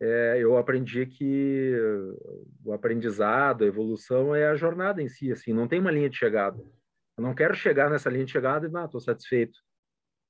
é, 0.00 0.36
eu 0.38 0.56
aprendi 0.56 1.06
que 1.06 1.74
o 2.64 2.72
aprendizado, 2.72 3.64
a 3.64 3.66
evolução 3.66 4.34
é 4.34 4.46
a 4.46 4.54
jornada 4.54 5.02
em 5.02 5.08
si, 5.08 5.32
assim, 5.32 5.52
não 5.52 5.66
tem 5.66 5.80
uma 5.80 5.90
linha 5.90 6.10
de 6.10 6.16
chegada. 6.16 6.62
Eu 7.16 7.24
não 7.24 7.34
quero 7.34 7.54
chegar 7.54 7.90
nessa 7.90 8.10
linha 8.10 8.24
de 8.24 8.32
chegada 8.32 8.66
e, 8.66 8.76
ah, 8.76 8.84
estou 8.84 9.00
satisfeito. 9.00 9.58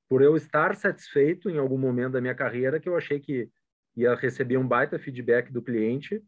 Por 0.08 0.23
eu 0.23 0.37
estar 0.37 0.76
satisfeito 0.76 1.50
em 1.50 1.58
algum 1.58 1.78
momento 1.78 2.12
da 2.12 2.20
minha 2.20 2.35
carreira, 2.35 2.78
que 2.78 2.88
eu 2.88 2.96
achei 2.96 3.18
que 3.18 3.50
ia 3.96 4.14
receber 4.14 4.56
um 4.56 4.66
baita 4.66 4.99
feedback 4.99 5.52
do 5.52 5.62
cliente 5.62 6.23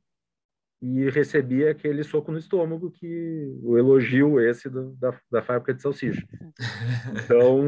e 0.80 1.10
recebi 1.10 1.66
aquele 1.66 2.04
soco 2.04 2.30
no 2.30 2.38
estômago 2.38 2.90
que 2.90 3.58
o 3.62 3.76
elogio 3.76 4.40
esse 4.40 4.70
do, 4.70 4.94
da, 4.94 5.18
da 5.30 5.42
fábrica 5.42 5.74
de 5.74 5.82
salsicha. 5.82 6.24
Então, 7.24 7.60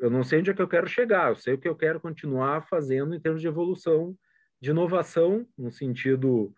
eu 0.00 0.10
não 0.10 0.24
sei 0.24 0.40
onde 0.40 0.50
é 0.50 0.54
que 0.54 0.62
eu 0.62 0.68
quero 0.68 0.88
chegar, 0.88 1.30
eu 1.30 1.36
sei 1.36 1.54
o 1.54 1.58
que 1.58 1.68
eu 1.68 1.76
quero 1.76 2.00
continuar 2.00 2.66
fazendo 2.68 3.14
em 3.14 3.20
termos 3.20 3.40
de 3.40 3.46
evolução, 3.46 4.16
de 4.60 4.70
inovação, 4.70 5.46
no 5.56 5.70
sentido, 5.70 6.52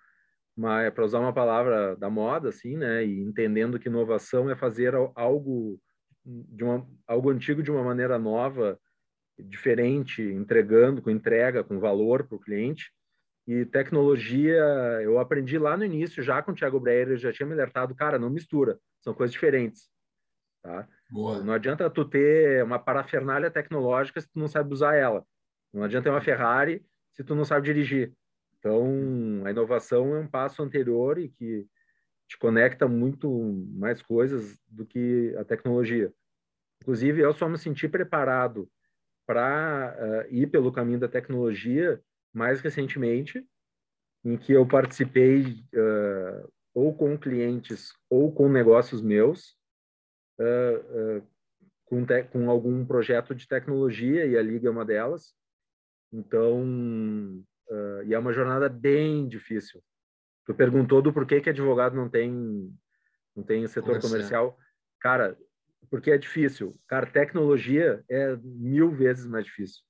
para 0.94 1.04
usar 1.04 1.20
uma 1.20 1.32
palavra 1.32 1.94
da 1.96 2.08
moda, 2.08 2.48
assim, 2.48 2.76
né, 2.76 3.04
e 3.04 3.20
entendendo 3.20 3.78
que 3.78 3.88
inovação 3.88 4.50
é 4.50 4.56
fazer 4.56 4.94
algo 5.14 5.78
de 6.24 6.64
uma, 6.64 6.86
algo 7.06 7.30
antigo 7.30 7.62
de 7.62 7.70
uma 7.70 7.82
maneira 7.82 8.18
nova, 8.18 8.78
diferente, 9.38 10.22
entregando 10.22 11.02
com 11.02 11.10
entrega, 11.10 11.64
com 11.64 11.78
valor 11.78 12.24
para 12.26 12.36
o 12.36 12.40
cliente, 12.40 12.90
e 13.46 13.64
tecnologia, 13.66 14.62
eu 15.02 15.18
aprendi 15.18 15.58
lá 15.58 15.76
no 15.76 15.84
início, 15.84 16.22
já 16.22 16.42
com 16.42 16.52
o 16.52 16.54
Thiago 16.54 16.78
Breyer, 16.78 17.08
ele 17.08 17.16
já 17.16 17.32
tinha 17.32 17.46
me 17.46 17.52
alertado, 17.52 17.94
cara, 17.94 18.18
não 18.18 18.30
mistura, 18.30 18.78
são 19.00 19.12
coisas 19.12 19.32
diferentes. 19.32 19.90
Tá? 20.62 20.88
Boa. 21.10 21.42
Não 21.42 21.52
adianta 21.52 21.90
tu 21.90 22.04
ter 22.04 22.62
uma 22.62 22.78
parafernália 22.78 23.50
tecnológica 23.50 24.20
se 24.20 24.28
tu 24.28 24.38
não 24.38 24.46
sabe 24.46 24.72
usar 24.72 24.94
ela. 24.94 25.26
Não 25.72 25.82
adianta 25.82 26.04
ter 26.04 26.10
uma 26.10 26.20
Ferrari 26.20 26.84
se 27.12 27.24
tu 27.24 27.34
não 27.34 27.44
sabe 27.44 27.66
dirigir. 27.66 28.12
Então, 28.58 29.42
a 29.44 29.50
inovação 29.50 30.14
é 30.14 30.20
um 30.20 30.28
passo 30.28 30.62
anterior 30.62 31.18
e 31.18 31.28
que 31.28 31.66
te 32.28 32.38
conecta 32.38 32.86
muito 32.86 33.28
mais 33.74 34.00
coisas 34.00 34.56
do 34.68 34.86
que 34.86 35.34
a 35.36 35.44
tecnologia. 35.44 36.12
Inclusive, 36.80 37.20
eu 37.20 37.32
só 37.32 37.48
me 37.48 37.58
senti 37.58 37.88
preparado 37.88 38.70
para 39.26 39.96
uh, 39.98 40.34
ir 40.34 40.46
pelo 40.46 40.72
caminho 40.72 41.00
da 41.00 41.08
tecnologia 41.08 42.00
mais 42.32 42.60
recentemente, 42.60 43.46
em 44.24 44.36
que 44.36 44.52
eu 44.52 44.66
participei 44.66 45.64
uh, 45.74 46.52
ou 46.74 46.94
com 46.94 47.18
clientes 47.18 47.92
ou 48.08 48.32
com 48.32 48.48
negócios 48.48 49.02
meus, 49.02 49.56
uh, 50.40 51.18
uh, 51.18 51.26
com, 51.84 52.06
com 52.30 52.50
algum 52.50 52.86
projeto 52.86 53.34
de 53.34 53.46
tecnologia, 53.46 54.24
e 54.24 54.36
a 54.36 54.42
Liga 54.42 54.68
é 54.68 54.70
uma 54.70 54.84
delas. 54.84 55.34
Então, 56.10 56.62
e 58.04 58.12
é 58.12 58.18
uma 58.18 58.34
jornada 58.34 58.68
bem 58.68 59.26
difícil. 59.26 59.82
Tu 60.44 60.54
perguntou 60.54 61.00
do 61.00 61.10
porquê 61.10 61.40
que 61.40 61.48
advogado 61.48 61.96
não 61.96 62.06
tem 62.06 62.70
não 63.34 63.42
tem 63.42 63.66
setor 63.66 63.98
comercial. 63.98 64.52
comercial. 64.52 64.58
Cara, 65.00 65.38
porque 65.88 66.10
é 66.10 66.18
difícil. 66.18 66.78
Cara, 66.86 67.06
tecnologia 67.06 68.04
é 68.10 68.36
mil 68.36 68.90
vezes 68.90 69.26
mais 69.26 69.46
difícil 69.46 69.82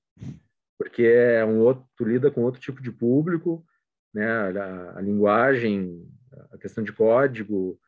porque 0.93 1.05
é 1.05 1.43
um 1.43 1.61
outro, 1.61 1.89
tu 1.97 2.05
lida 2.05 2.31
com 2.31 2.43
outro 2.43 2.61
tipo 2.61 2.83
de 2.83 2.93
público, 2.93 3.67
né? 4.13 4.31
A, 4.31 4.99
a 4.99 5.01
linguagem, 5.01 6.07
a 6.53 6.59
questão 6.59 6.85
de 6.85 6.93
código 6.93 7.81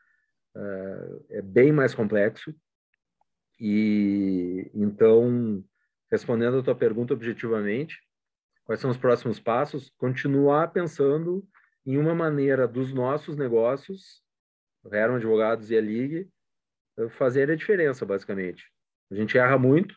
uh, 0.57 1.25
é 1.29 1.43
bem 1.43 1.71
mais 1.71 1.95
complexo. 1.95 2.55
E 3.61 4.71
então, 4.75 5.63
respondendo 6.11 6.59
a 6.59 6.63
tua 6.63 6.75
pergunta 6.75 7.13
objetivamente, 7.13 8.01
quais 8.65 8.81
são 8.81 8.91
os 8.91 8.97
próximos 8.97 9.39
passos? 9.39 9.93
Continuar 9.99 10.73
pensando 10.73 11.47
em 11.85 11.99
uma 11.99 12.15
maneira 12.15 12.67
dos 12.67 12.91
nossos 12.91 13.37
negócios, 13.37 14.23
Herman 14.91 15.19
Advogados 15.19 15.71
e 15.71 15.77
a 15.77 15.81
Ligue, 15.81 16.27
fazer 17.11 17.51
a 17.51 17.57
diferença, 17.57 18.07
basicamente. 18.07 18.65
A 19.11 19.15
gente 19.15 19.37
erra 19.37 19.59
muito 19.59 19.95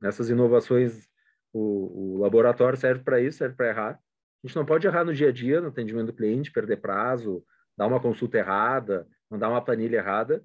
nessas 0.00 0.30
inovações. 0.30 1.09
O, 1.52 2.14
o 2.14 2.18
laboratório 2.18 2.78
serve 2.78 3.02
para 3.02 3.20
isso, 3.20 3.38
serve 3.38 3.56
para 3.56 3.68
errar. 3.68 4.00
A 4.42 4.46
gente 4.46 4.56
não 4.56 4.64
pode 4.64 4.86
errar 4.86 5.04
no 5.04 5.14
dia 5.14 5.28
a 5.28 5.32
dia, 5.32 5.60
no 5.60 5.68
atendimento 5.68 6.06
do 6.06 6.12
cliente, 6.14 6.52
perder 6.52 6.78
prazo, 6.78 7.44
dar 7.76 7.86
uma 7.86 8.00
consulta 8.00 8.38
errada, 8.38 9.06
mandar 9.30 9.48
uma 9.48 9.62
planilha 9.62 9.98
errada, 9.98 10.44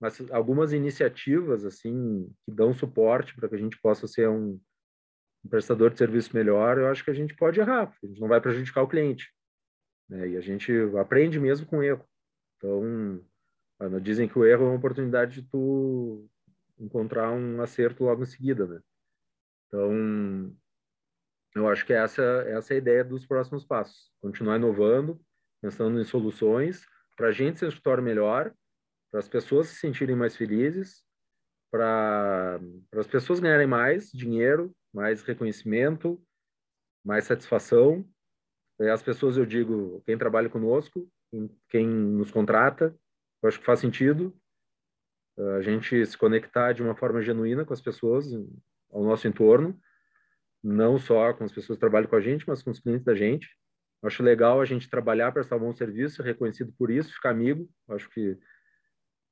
mas 0.00 0.20
algumas 0.30 0.72
iniciativas 0.72 1.64
assim 1.64 2.28
que 2.44 2.52
dão 2.52 2.72
suporte 2.72 3.34
para 3.36 3.48
que 3.48 3.54
a 3.54 3.58
gente 3.58 3.80
possa 3.80 4.06
ser 4.06 4.28
um, 4.28 4.60
um, 5.44 5.48
prestador 5.48 5.90
de 5.90 5.98
serviço 5.98 6.34
melhor, 6.34 6.78
eu 6.78 6.88
acho 6.88 7.04
que 7.04 7.10
a 7.10 7.14
gente 7.14 7.36
pode 7.36 7.60
errar, 7.60 7.94
a 8.02 8.06
gente 8.06 8.20
não 8.20 8.28
vai 8.28 8.40
prejudicar 8.40 8.82
o 8.82 8.88
cliente, 8.88 9.28
né? 10.08 10.30
E 10.30 10.36
a 10.36 10.40
gente 10.40 10.72
aprende 10.98 11.38
mesmo 11.38 11.66
com 11.66 11.82
erro. 11.82 12.04
Então, 12.56 13.20
dizem 14.00 14.28
que 14.28 14.38
o 14.38 14.44
erro 14.44 14.64
é 14.64 14.68
uma 14.68 14.76
oportunidade 14.76 15.40
de 15.40 15.48
tu 15.48 16.28
encontrar 16.78 17.30
um 17.32 17.60
acerto 17.60 18.04
logo 18.04 18.22
em 18.22 18.26
seguida, 18.26 18.66
né? 18.66 18.80
Então, 19.72 20.54
eu 21.54 21.68
acho 21.68 21.86
que 21.86 21.94
essa, 21.94 22.22
essa 22.46 22.74
é 22.74 22.76
a 22.76 22.78
ideia 22.78 23.02
dos 23.02 23.26
próximos 23.26 23.64
passos. 23.64 24.12
Continuar 24.20 24.56
inovando, 24.56 25.18
pensando 25.62 25.98
em 25.98 26.04
soluções 26.04 26.86
para 27.16 27.28
a 27.28 27.32
gente 27.32 27.58
ser 27.58 27.66
um 27.66 28.02
melhor, 28.02 28.52
para 29.10 29.20
as 29.20 29.28
pessoas 29.28 29.68
se 29.68 29.76
sentirem 29.76 30.14
mais 30.14 30.36
felizes, 30.36 31.02
para 31.70 32.60
as 32.94 33.06
pessoas 33.06 33.40
ganharem 33.40 33.66
mais 33.66 34.10
dinheiro, 34.12 34.74
mais 34.92 35.22
reconhecimento, 35.22 36.22
mais 37.02 37.24
satisfação. 37.24 38.06
E 38.78 38.88
as 38.88 39.02
pessoas, 39.02 39.38
eu 39.38 39.46
digo, 39.46 40.02
quem 40.04 40.18
trabalha 40.18 40.50
conosco, 40.50 41.08
quem 41.70 41.86
nos 41.86 42.30
contrata, 42.30 42.94
eu 43.42 43.48
acho 43.48 43.58
que 43.58 43.64
faz 43.64 43.80
sentido 43.80 44.36
a 45.56 45.62
gente 45.62 46.04
se 46.04 46.16
conectar 46.16 46.74
de 46.74 46.82
uma 46.82 46.94
forma 46.94 47.22
genuína 47.22 47.64
com 47.64 47.72
as 47.72 47.80
pessoas 47.80 48.26
ao 48.92 49.02
nosso 49.02 49.26
entorno, 49.26 49.78
não 50.62 50.98
só 50.98 51.32
com 51.32 51.44
as 51.44 51.52
pessoas 51.52 51.76
que 51.76 51.80
trabalham 51.80 52.08
com 52.08 52.16
a 52.16 52.20
gente, 52.20 52.44
mas 52.46 52.62
com 52.62 52.70
os 52.70 52.78
clientes 52.78 53.04
da 53.04 53.14
gente. 53.14 53.48
Acho 54.02 54.22
legal 54.22 54.60
a 54.60 54.64
gente 54.64 54.90
trabalhar, 54.90 55.32
prestar 55.32 55.56
um 55.56 55.60
bom 55.60 55.72
serviço, 55.72 56.16
ser 56.16 56.24
reconhecido 56.24 56.72
por 56.76 56.90
isso, 56.90 57.14
ficar 57.14 57.30
amigo. 57.30 57.68
Acho 57.88 58.08
que 58.10 58.36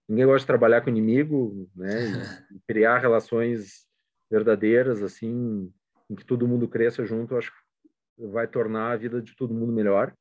ninguém 0.09 0.27
gosta 0.27 0.41
de 0.41 0.47
trabalhar 0.47 0.81
com 0.81 0.91
inimigo, 0.91 1.69
né? 1.75 1.89
E 2.55 2.61
criar 2.67 2.99
relações 2.99 3.87
verdadeiras, 4.31 5.03
assim, 5.03 5.73
em 6.09 6.15
que 6.15 6.25
todo 6.25 6.47
mundo 6.47 6.69
cresça 6.69 7.05
junto. 7.05 7.37
Acho 7.37 7.51
que 7.53 8.27
vai 8.29 8.47
tornar 8.47 8.93
a 8.93 8.97
vida 8.97 9.21
de 9.21 9.35
todo 9.35 9.55
mundo 9.55 9.73
melhor, 9.73 10.15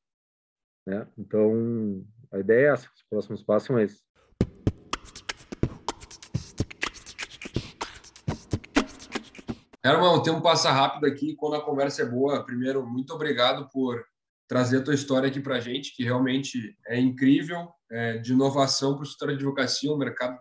né? 0.86 1.06
Então, 1.16 2.04
a 2.32 2.38
ideia 2.38 2.66
é 2.66 2.72
essa. 2.72 2.88
Os 2.94 3.02
próximos 3.08 3.42
passos 3.42 3.66
são 3.66 3.78
esses. 3.78 4.02
Herman, 9.84 10.10
o 10.10 10.22
tempo 10.22 10.42
passa 10.42 10.70
rápido 10.70 11.06
aqui 11.06 11.34
quando 11.34 11.56
a 11.56 11.64
conversa 11.64 12.02
é 12.02 12.04
boa. 12.04 12.44
Primeiro, 12.44 12.86
muito 12.86 13.14
obrigado 13.14 13.66
por 13.70 14.04
trazer 14.46 14.78
a 14.78 14.82
tua 14.82 14.94
história 14.94 15.28
aqui 15.28 15.40
para 15.40 15.56
a 15.56 15.60
gente, 15.60 15.94
que 15.94 16.04
realmente 16.04 16.76
é 16.86 17.00
incrível, 17.00 17.68
é, 17.90 18.18
de 18.18 18.32
inovação 18.32 18.94
para 18.94 19.04
o 19.04 19.06
setor 19.06 19.28
de 19.28 19.36
advocacia, 19.36 19.90
um 19.90 19.96
mercado 19.96 20.36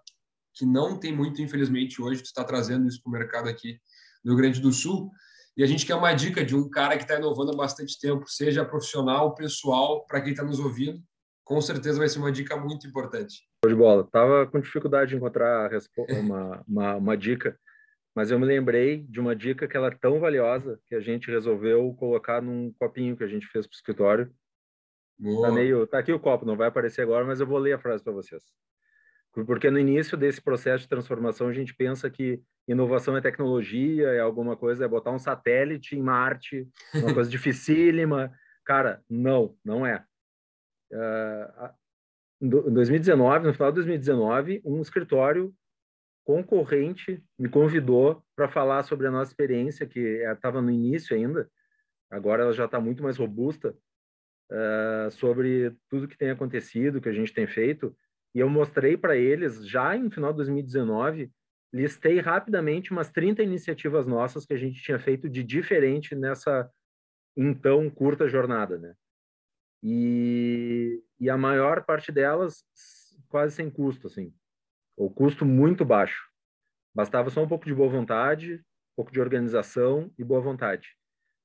que 0.53 0.65
não 0.65 0.99
tem 0.99 1.15
muito, 1.15 1.41
infelizmente, 1.41 2.01
hoje. 2.01 2.21
Tu 2.21 2.25
está 2.25 2.43
trazendo 2.43 2.85
isso 2.85 3.01
para 3.01 3.09
o 3.09 3.13
mercado 3.13 3.47
aqui 3.47 3.79
do 4.23 4.31
Rio 4.31 4.37
Grande 4.37 4.59
do 4.59 4.73
Sul. 4.73 5.09
E 5.55 5.63
a 5.63 5.67
gente 5.67 5.85
quer 5.85 5.95
uma 5.95 6.13
dica 6.13 6.43
de 6.43 6.55
um 6.55 6.69
cara 6.69 6.97
que 6.97 7.03
está 7.03 7.15
inovando 7.15 7.53
há 7.53 7.55
bastante 7.55 7.97
tempo, 7.97 8.25
seja 8.27 8.65
profissional, 8.65 9.33
pessoal, 9.35 10.05
para 10.05 10.21
quem 10.21 10.31
está 10.31 10.43
nos 10.43 10.59
ouvindo. 10.59 11.01
Com 11.45 11.61
certeza 11.61 11.97
vai 11.97 12.09
ser 12.09 12.19
uma 12.19 12.31
dica 12.31 12.57
muito 12.57 12.85
importante. 12.87 13.43
Show 13.63 13.69
de 13.69 13.75
bola. 13.75 14.05
Tava 14.11 14.47
com 14.47 14.59
dificuldade 14.59 15.11
de 15.11 15.15
encontrar 15.15 15.71
uma, 16.09 16.63
uma, 16.67 16.95
uma 16.95 17.17
dica 17.17 17.57
mas 18.19 18.31
eu 18.31 18.37
me 18.37 18.45
lembrei 18.45 19.05
de 19.07 19.17
uma 19.17 19.33
dica 19.33 19.65
que 19.65 19.77
ela 19.77 19.87
é 19.87 19.91
tão 19.91 20.19
valiosa 20.19 20.77
que 20.87 20.93
a 20.93 20.99
gente 20.99 21.31
resolveu 21.31 21.93
colocar 21.93 22.41
num 22.41 22.69
copinho 22.77 23.15
que 23.15 23.23
a 23.23 23.27
gente 23.27 23.47
fez 23.47 23.65
para 23.65 23.73
o 23.73 23.77
escritório. 23.77 24.29
Tá, 25.41 25.49
meio, 25.49 25.87
tá 25.87 25.99
aqui 25.99 26.11
o 26.11 26.19
copo, 26.19 26.45
não 26.45 26.57
vai 26.57 26.67
aparecer 26.67 27.01
agora, 27.01 27.23
mas 27.23 27.39
eu 27.39 27.47
vou 27.47 27.57
ler 27.57 27.71
a 27.71 27.79
frase 27.79 28.03
para 28.03 28.11
vocês. 28.11 28.43
Porque 29.31 29.71
no 29.71 29.79
início 29.79 30.17
desse 30.17 30.41
processo 30.41 30.83
de 30.83 30.89
transformação 30.89 31.47
a 31.47 31.53
gente 31.53 31.73
pensa 31.73 32.09
que 32.09 32.41
inovação 32.67 33.15
é 33.15 33.21
tecnologia, 33.21 34.09
é 34.09 34.19
alguma 34.19 34.57
coisa, 34.57 34.83
é 34.83 34.87
botar 34.89 35.11
um 35.11 35.19
satélite 35.19 35.95
em 35.95 36.01
Marte, 36.01 36.67
uma 36.95 37.13
coisa 37.13 37.29
dificílima. 37.31 38.33
Cara, 38.65 39.01
não, 39.09 39.55
não 39.63 39.85
é. 39.85 40.03
Uh, 40.91 41.69
em 42.41 42.49
2019, 42.49 43.47
no 43.47 43.53
final 43.53 43.71
de 43.71 43.75
2019, 43.75 44.61
um 44.65 44.81
escritório 44.81 45.55
concorrente 46.23 47.23
me 47.37 47.49
convidou 47.49 48.23
para 48.35 48.47
falar 48.47 48.83
sobre 48.83 49.07
a 49.07 49.11
nossa 49.11 49.31
experiência, 49.31 49.87
que 49.87 49.99
estava 49.99 50.61
no 50.61 50.69
início 50.69 51.15
ainda, 51.15 51.49
agora 52.09 52.43
ela 52.43 52.53
já 52.53 52.65
está 52.65 52.79
muito 52.79 53.01
mais 53.03 53.17
robusta, 53.17 53.75
uh, 54.51 55.11
sobre 55.11 55.75
tudo 55.89 56.07
que 56.07 56.17
tem 56.17 56.29
acontecido, 56.29 57.01
que 57.01 57.09
a 57.09 57.13
gente 57.13 57.33
tem 57.33 57.47
feito. 57.47 57.95
E 58.33 58.39
eu 58.39 58.49
mostrei 58.49 58.95
para 58.95 59.15
eles, 59.15 59.67
já 59.67 59.95
em 59.95 60.09
final 60.09 60.31
de 60.31 60.37
2019, 60.37 61.31
listei 61.73 62.19
rapidamente 62.19 62.91
umas 62.91 63.09
30 63.09 63.43
iniciativas 63.43 64.05
nossas 64.05 64.45
que 64.45 64.53
a 64.53 64.57
gente 64.57 64.81
tinha 64.81 64.99
feito 64.99 65.29
de 65.29 65.43
diferente 65.43 66.15
nessa 66.15 66.69
então 67.35 67.89
curta 67.89 68.27
jornada, 68.27 68.77
né? 68.77 68.93
E, 69.81 71.01
e 71.19 71.29
a 71.29 71.37
maior 71.37 71.85
parte 71.85 72.11
delas 72.11 72.63
quase 73.29 73.55
sem 73.55 73.69
custo, 73.69 74.07
assim 74.07 74.33
o 74.99 75.09
custo 75.09 75.45
muito 75.45 75.85
baixo. 75.85 76.29
Bastava 76.93 77.29
só 77.29 77.41
um 77.41 77.47
pouco 77.47 77.65
de 77.65 77.73
boa 77.73 77.89
vontade, 77.89 78.55
um 78.55 78.95
pouco 78.97 79.11
de 79.11 79.21
organização 79.21 80.11
e 80.17 80.23
boa 80.25 80.41
vontade. 80.41 80.89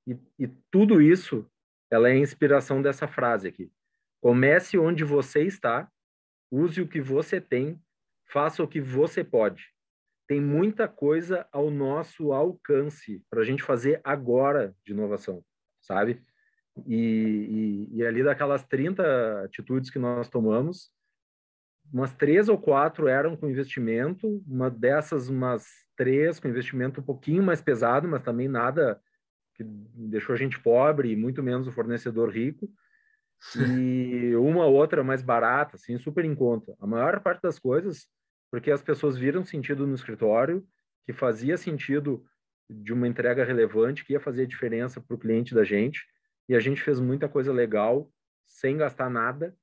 E, 0.04 0.18
e 0.36 0.48
tudo 0.72 1.00
isso, 1.00 1.48
ela 1.88 2.08
é 2.08 2.12
a 2.12 2.18
inspiração 2.18 2.82
dessa 2.82 3.06
frase 3.06 3.46
aqui. 3.46 3.70
Comece 4.20 4.76
onde 4.76 5.04
você 5.04 5.44
está, 5.44 5.88
use 6.50 6.80
o 6.80 6.88
que 6.88 7.00
você 7.00 7.40
tem, 7.40 7.80
faça 8.26 8.60
o 8.60 8.66
que 8.66 8.80
você 8.80 9.22
pode. 9.22 9.72
Tem 10.26 10.40
muita 10.40 10.88
coisa 10.88 11.46
ao 11.52 11.70
nosso 11.70 12.32
alcance 12.32 13.22
para 13.30 13.42
a 13.42 13.44
gente 13.44 13.62
fazer 13.62 14.00
agora 14.02 14.74
de 14.84 14.92
inovação, 14.92 15.44
sabe? 15.80 16.20
E, 16.86 17.88
e, 17.92 17.98
e 17.98 18.04
ali 18.04 18.24
daquelas 18.24 18.64
30 18.64 19.44
atitudes 19.44 19.90
que 19.90 19.98
nós 19.98 20.28
tomamos, 20.28 20.93
umas 21.92 22.12
três 22.12 22.48
ou 22.48 22.58
quatro 22.58 23.06
eram 23.06 23.36
com 23.36 23.48
investimento, 23.48 24.42
uma 24.46 24.70
dessas, 24.70 25.28
umas 25.28 25.66
três 25.96 26.40
com 26.40 26.48
investimento 26.48 27.00
um 27.00 27.04
pouquinho 27.04 27.42
mais 27.42 27.60
pesado, 27.60 28.08
mas 28.08 28.22
também 28.22 28.48
nada 28.48 29.00
que 29.54 29.62
deixou 29.64 30.34
a 30.34 30.38
gente 30.38 30.58
pobre, 30.58 31.12
e 31.12 31.16
muito 31.16 31.42
menos 31.42 31.68
o 31.68 31.72
fornecedor 31.72 32.30
rico, 32.30 32.68
e 33.56 34.34
uma 34.36 34.66
outra 34.66 35.04
mais 35.04 35.22
barata, 35.22 35.76
assim, 35.76 35.96
super 35.98 36.24
em 36.24 36.34
conta. 36.34 36.74
A 36.80 36.86
maior 36.86 37.20
parte 37.20 37.42
das 37.42 37.58
coisas, 37.58 38.08
porque 38.50 38.70
as 38.70 38.82
pessoas 38.82 39.16
viram 39.16 39.44
sentido 39.44 39.86
no 39.86 39.94
escritório, 39.94 40.66
que 41.06 41.12
fazia 41.12 41.56
sentido 41.56 42.24
de 42.68 42.92
uma 42.92 43.06
entrega 43.06 43.44
relevante, 43.44 44.04
que 44.04 44.14
ia 44.14 44.20
fazer 44.20 44.46
diferença 44.46 45.00
para 45.00 45.14
o 45.14 45.18
cliente 45.18 45.54
da 45.54 45.62
gente, 45.62 46.04
e 46.48 46.54
a 46.54 46.60
gente 46.60 46.82
fez 46.82 46.98
muita 46.98 47.28
coisa 47.28 47.52
legal, 47.52 48.10
sem 48.46 48.76
gastar 48.76 49.08
nada, 49.08 49.54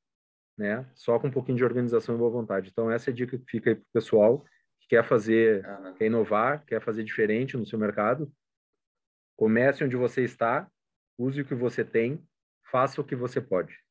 né? 0.62 0.86
Só 0.94 1.20
com 1.20 1.28
um 1.28 1.32
pouquinho 1.32 1.58
de 1.58 1.64
organização 1.64 2.16
e 2.16 2.18
boa 2.18 2.30
vontade. 2.30 2.70
Então, 2.72 2.90
essa 2.90 3.10
é 3.10 3.12
a 3.12 3.16
dica 3.16 3.38
que 3.38 3.46
fica 3.50 3.72
aí 3.72 3.76
para 3.76 3.84
o 3.84 3.94
pessoal 3.94 4.46
que 4.80 4.88
quer 4.90 5.04
fazer, 5.04 5.66
quer 5.98 6.06
inovar, 6.06 6.64
quer 6.66 6.80
fazer 6.82 7.04
diferente 7.04 7.58
no 7.58 7.66
seu 7.66 7.78
mercado. 7.78 8.32
Comece 9.36 9.84
onde 9.84 9.96
você 9.96 10.24
está, 10.24 10.70
use 11.18 11.42
o 11.42 11.46
que 11.46 11.56
você 11.56 11.84
tem, 11.84 12.24
faça 12.72 13.02
o 13.02 13.04
que 13.04 13.16
você 13.16 13.42
pode. 13.42 13.78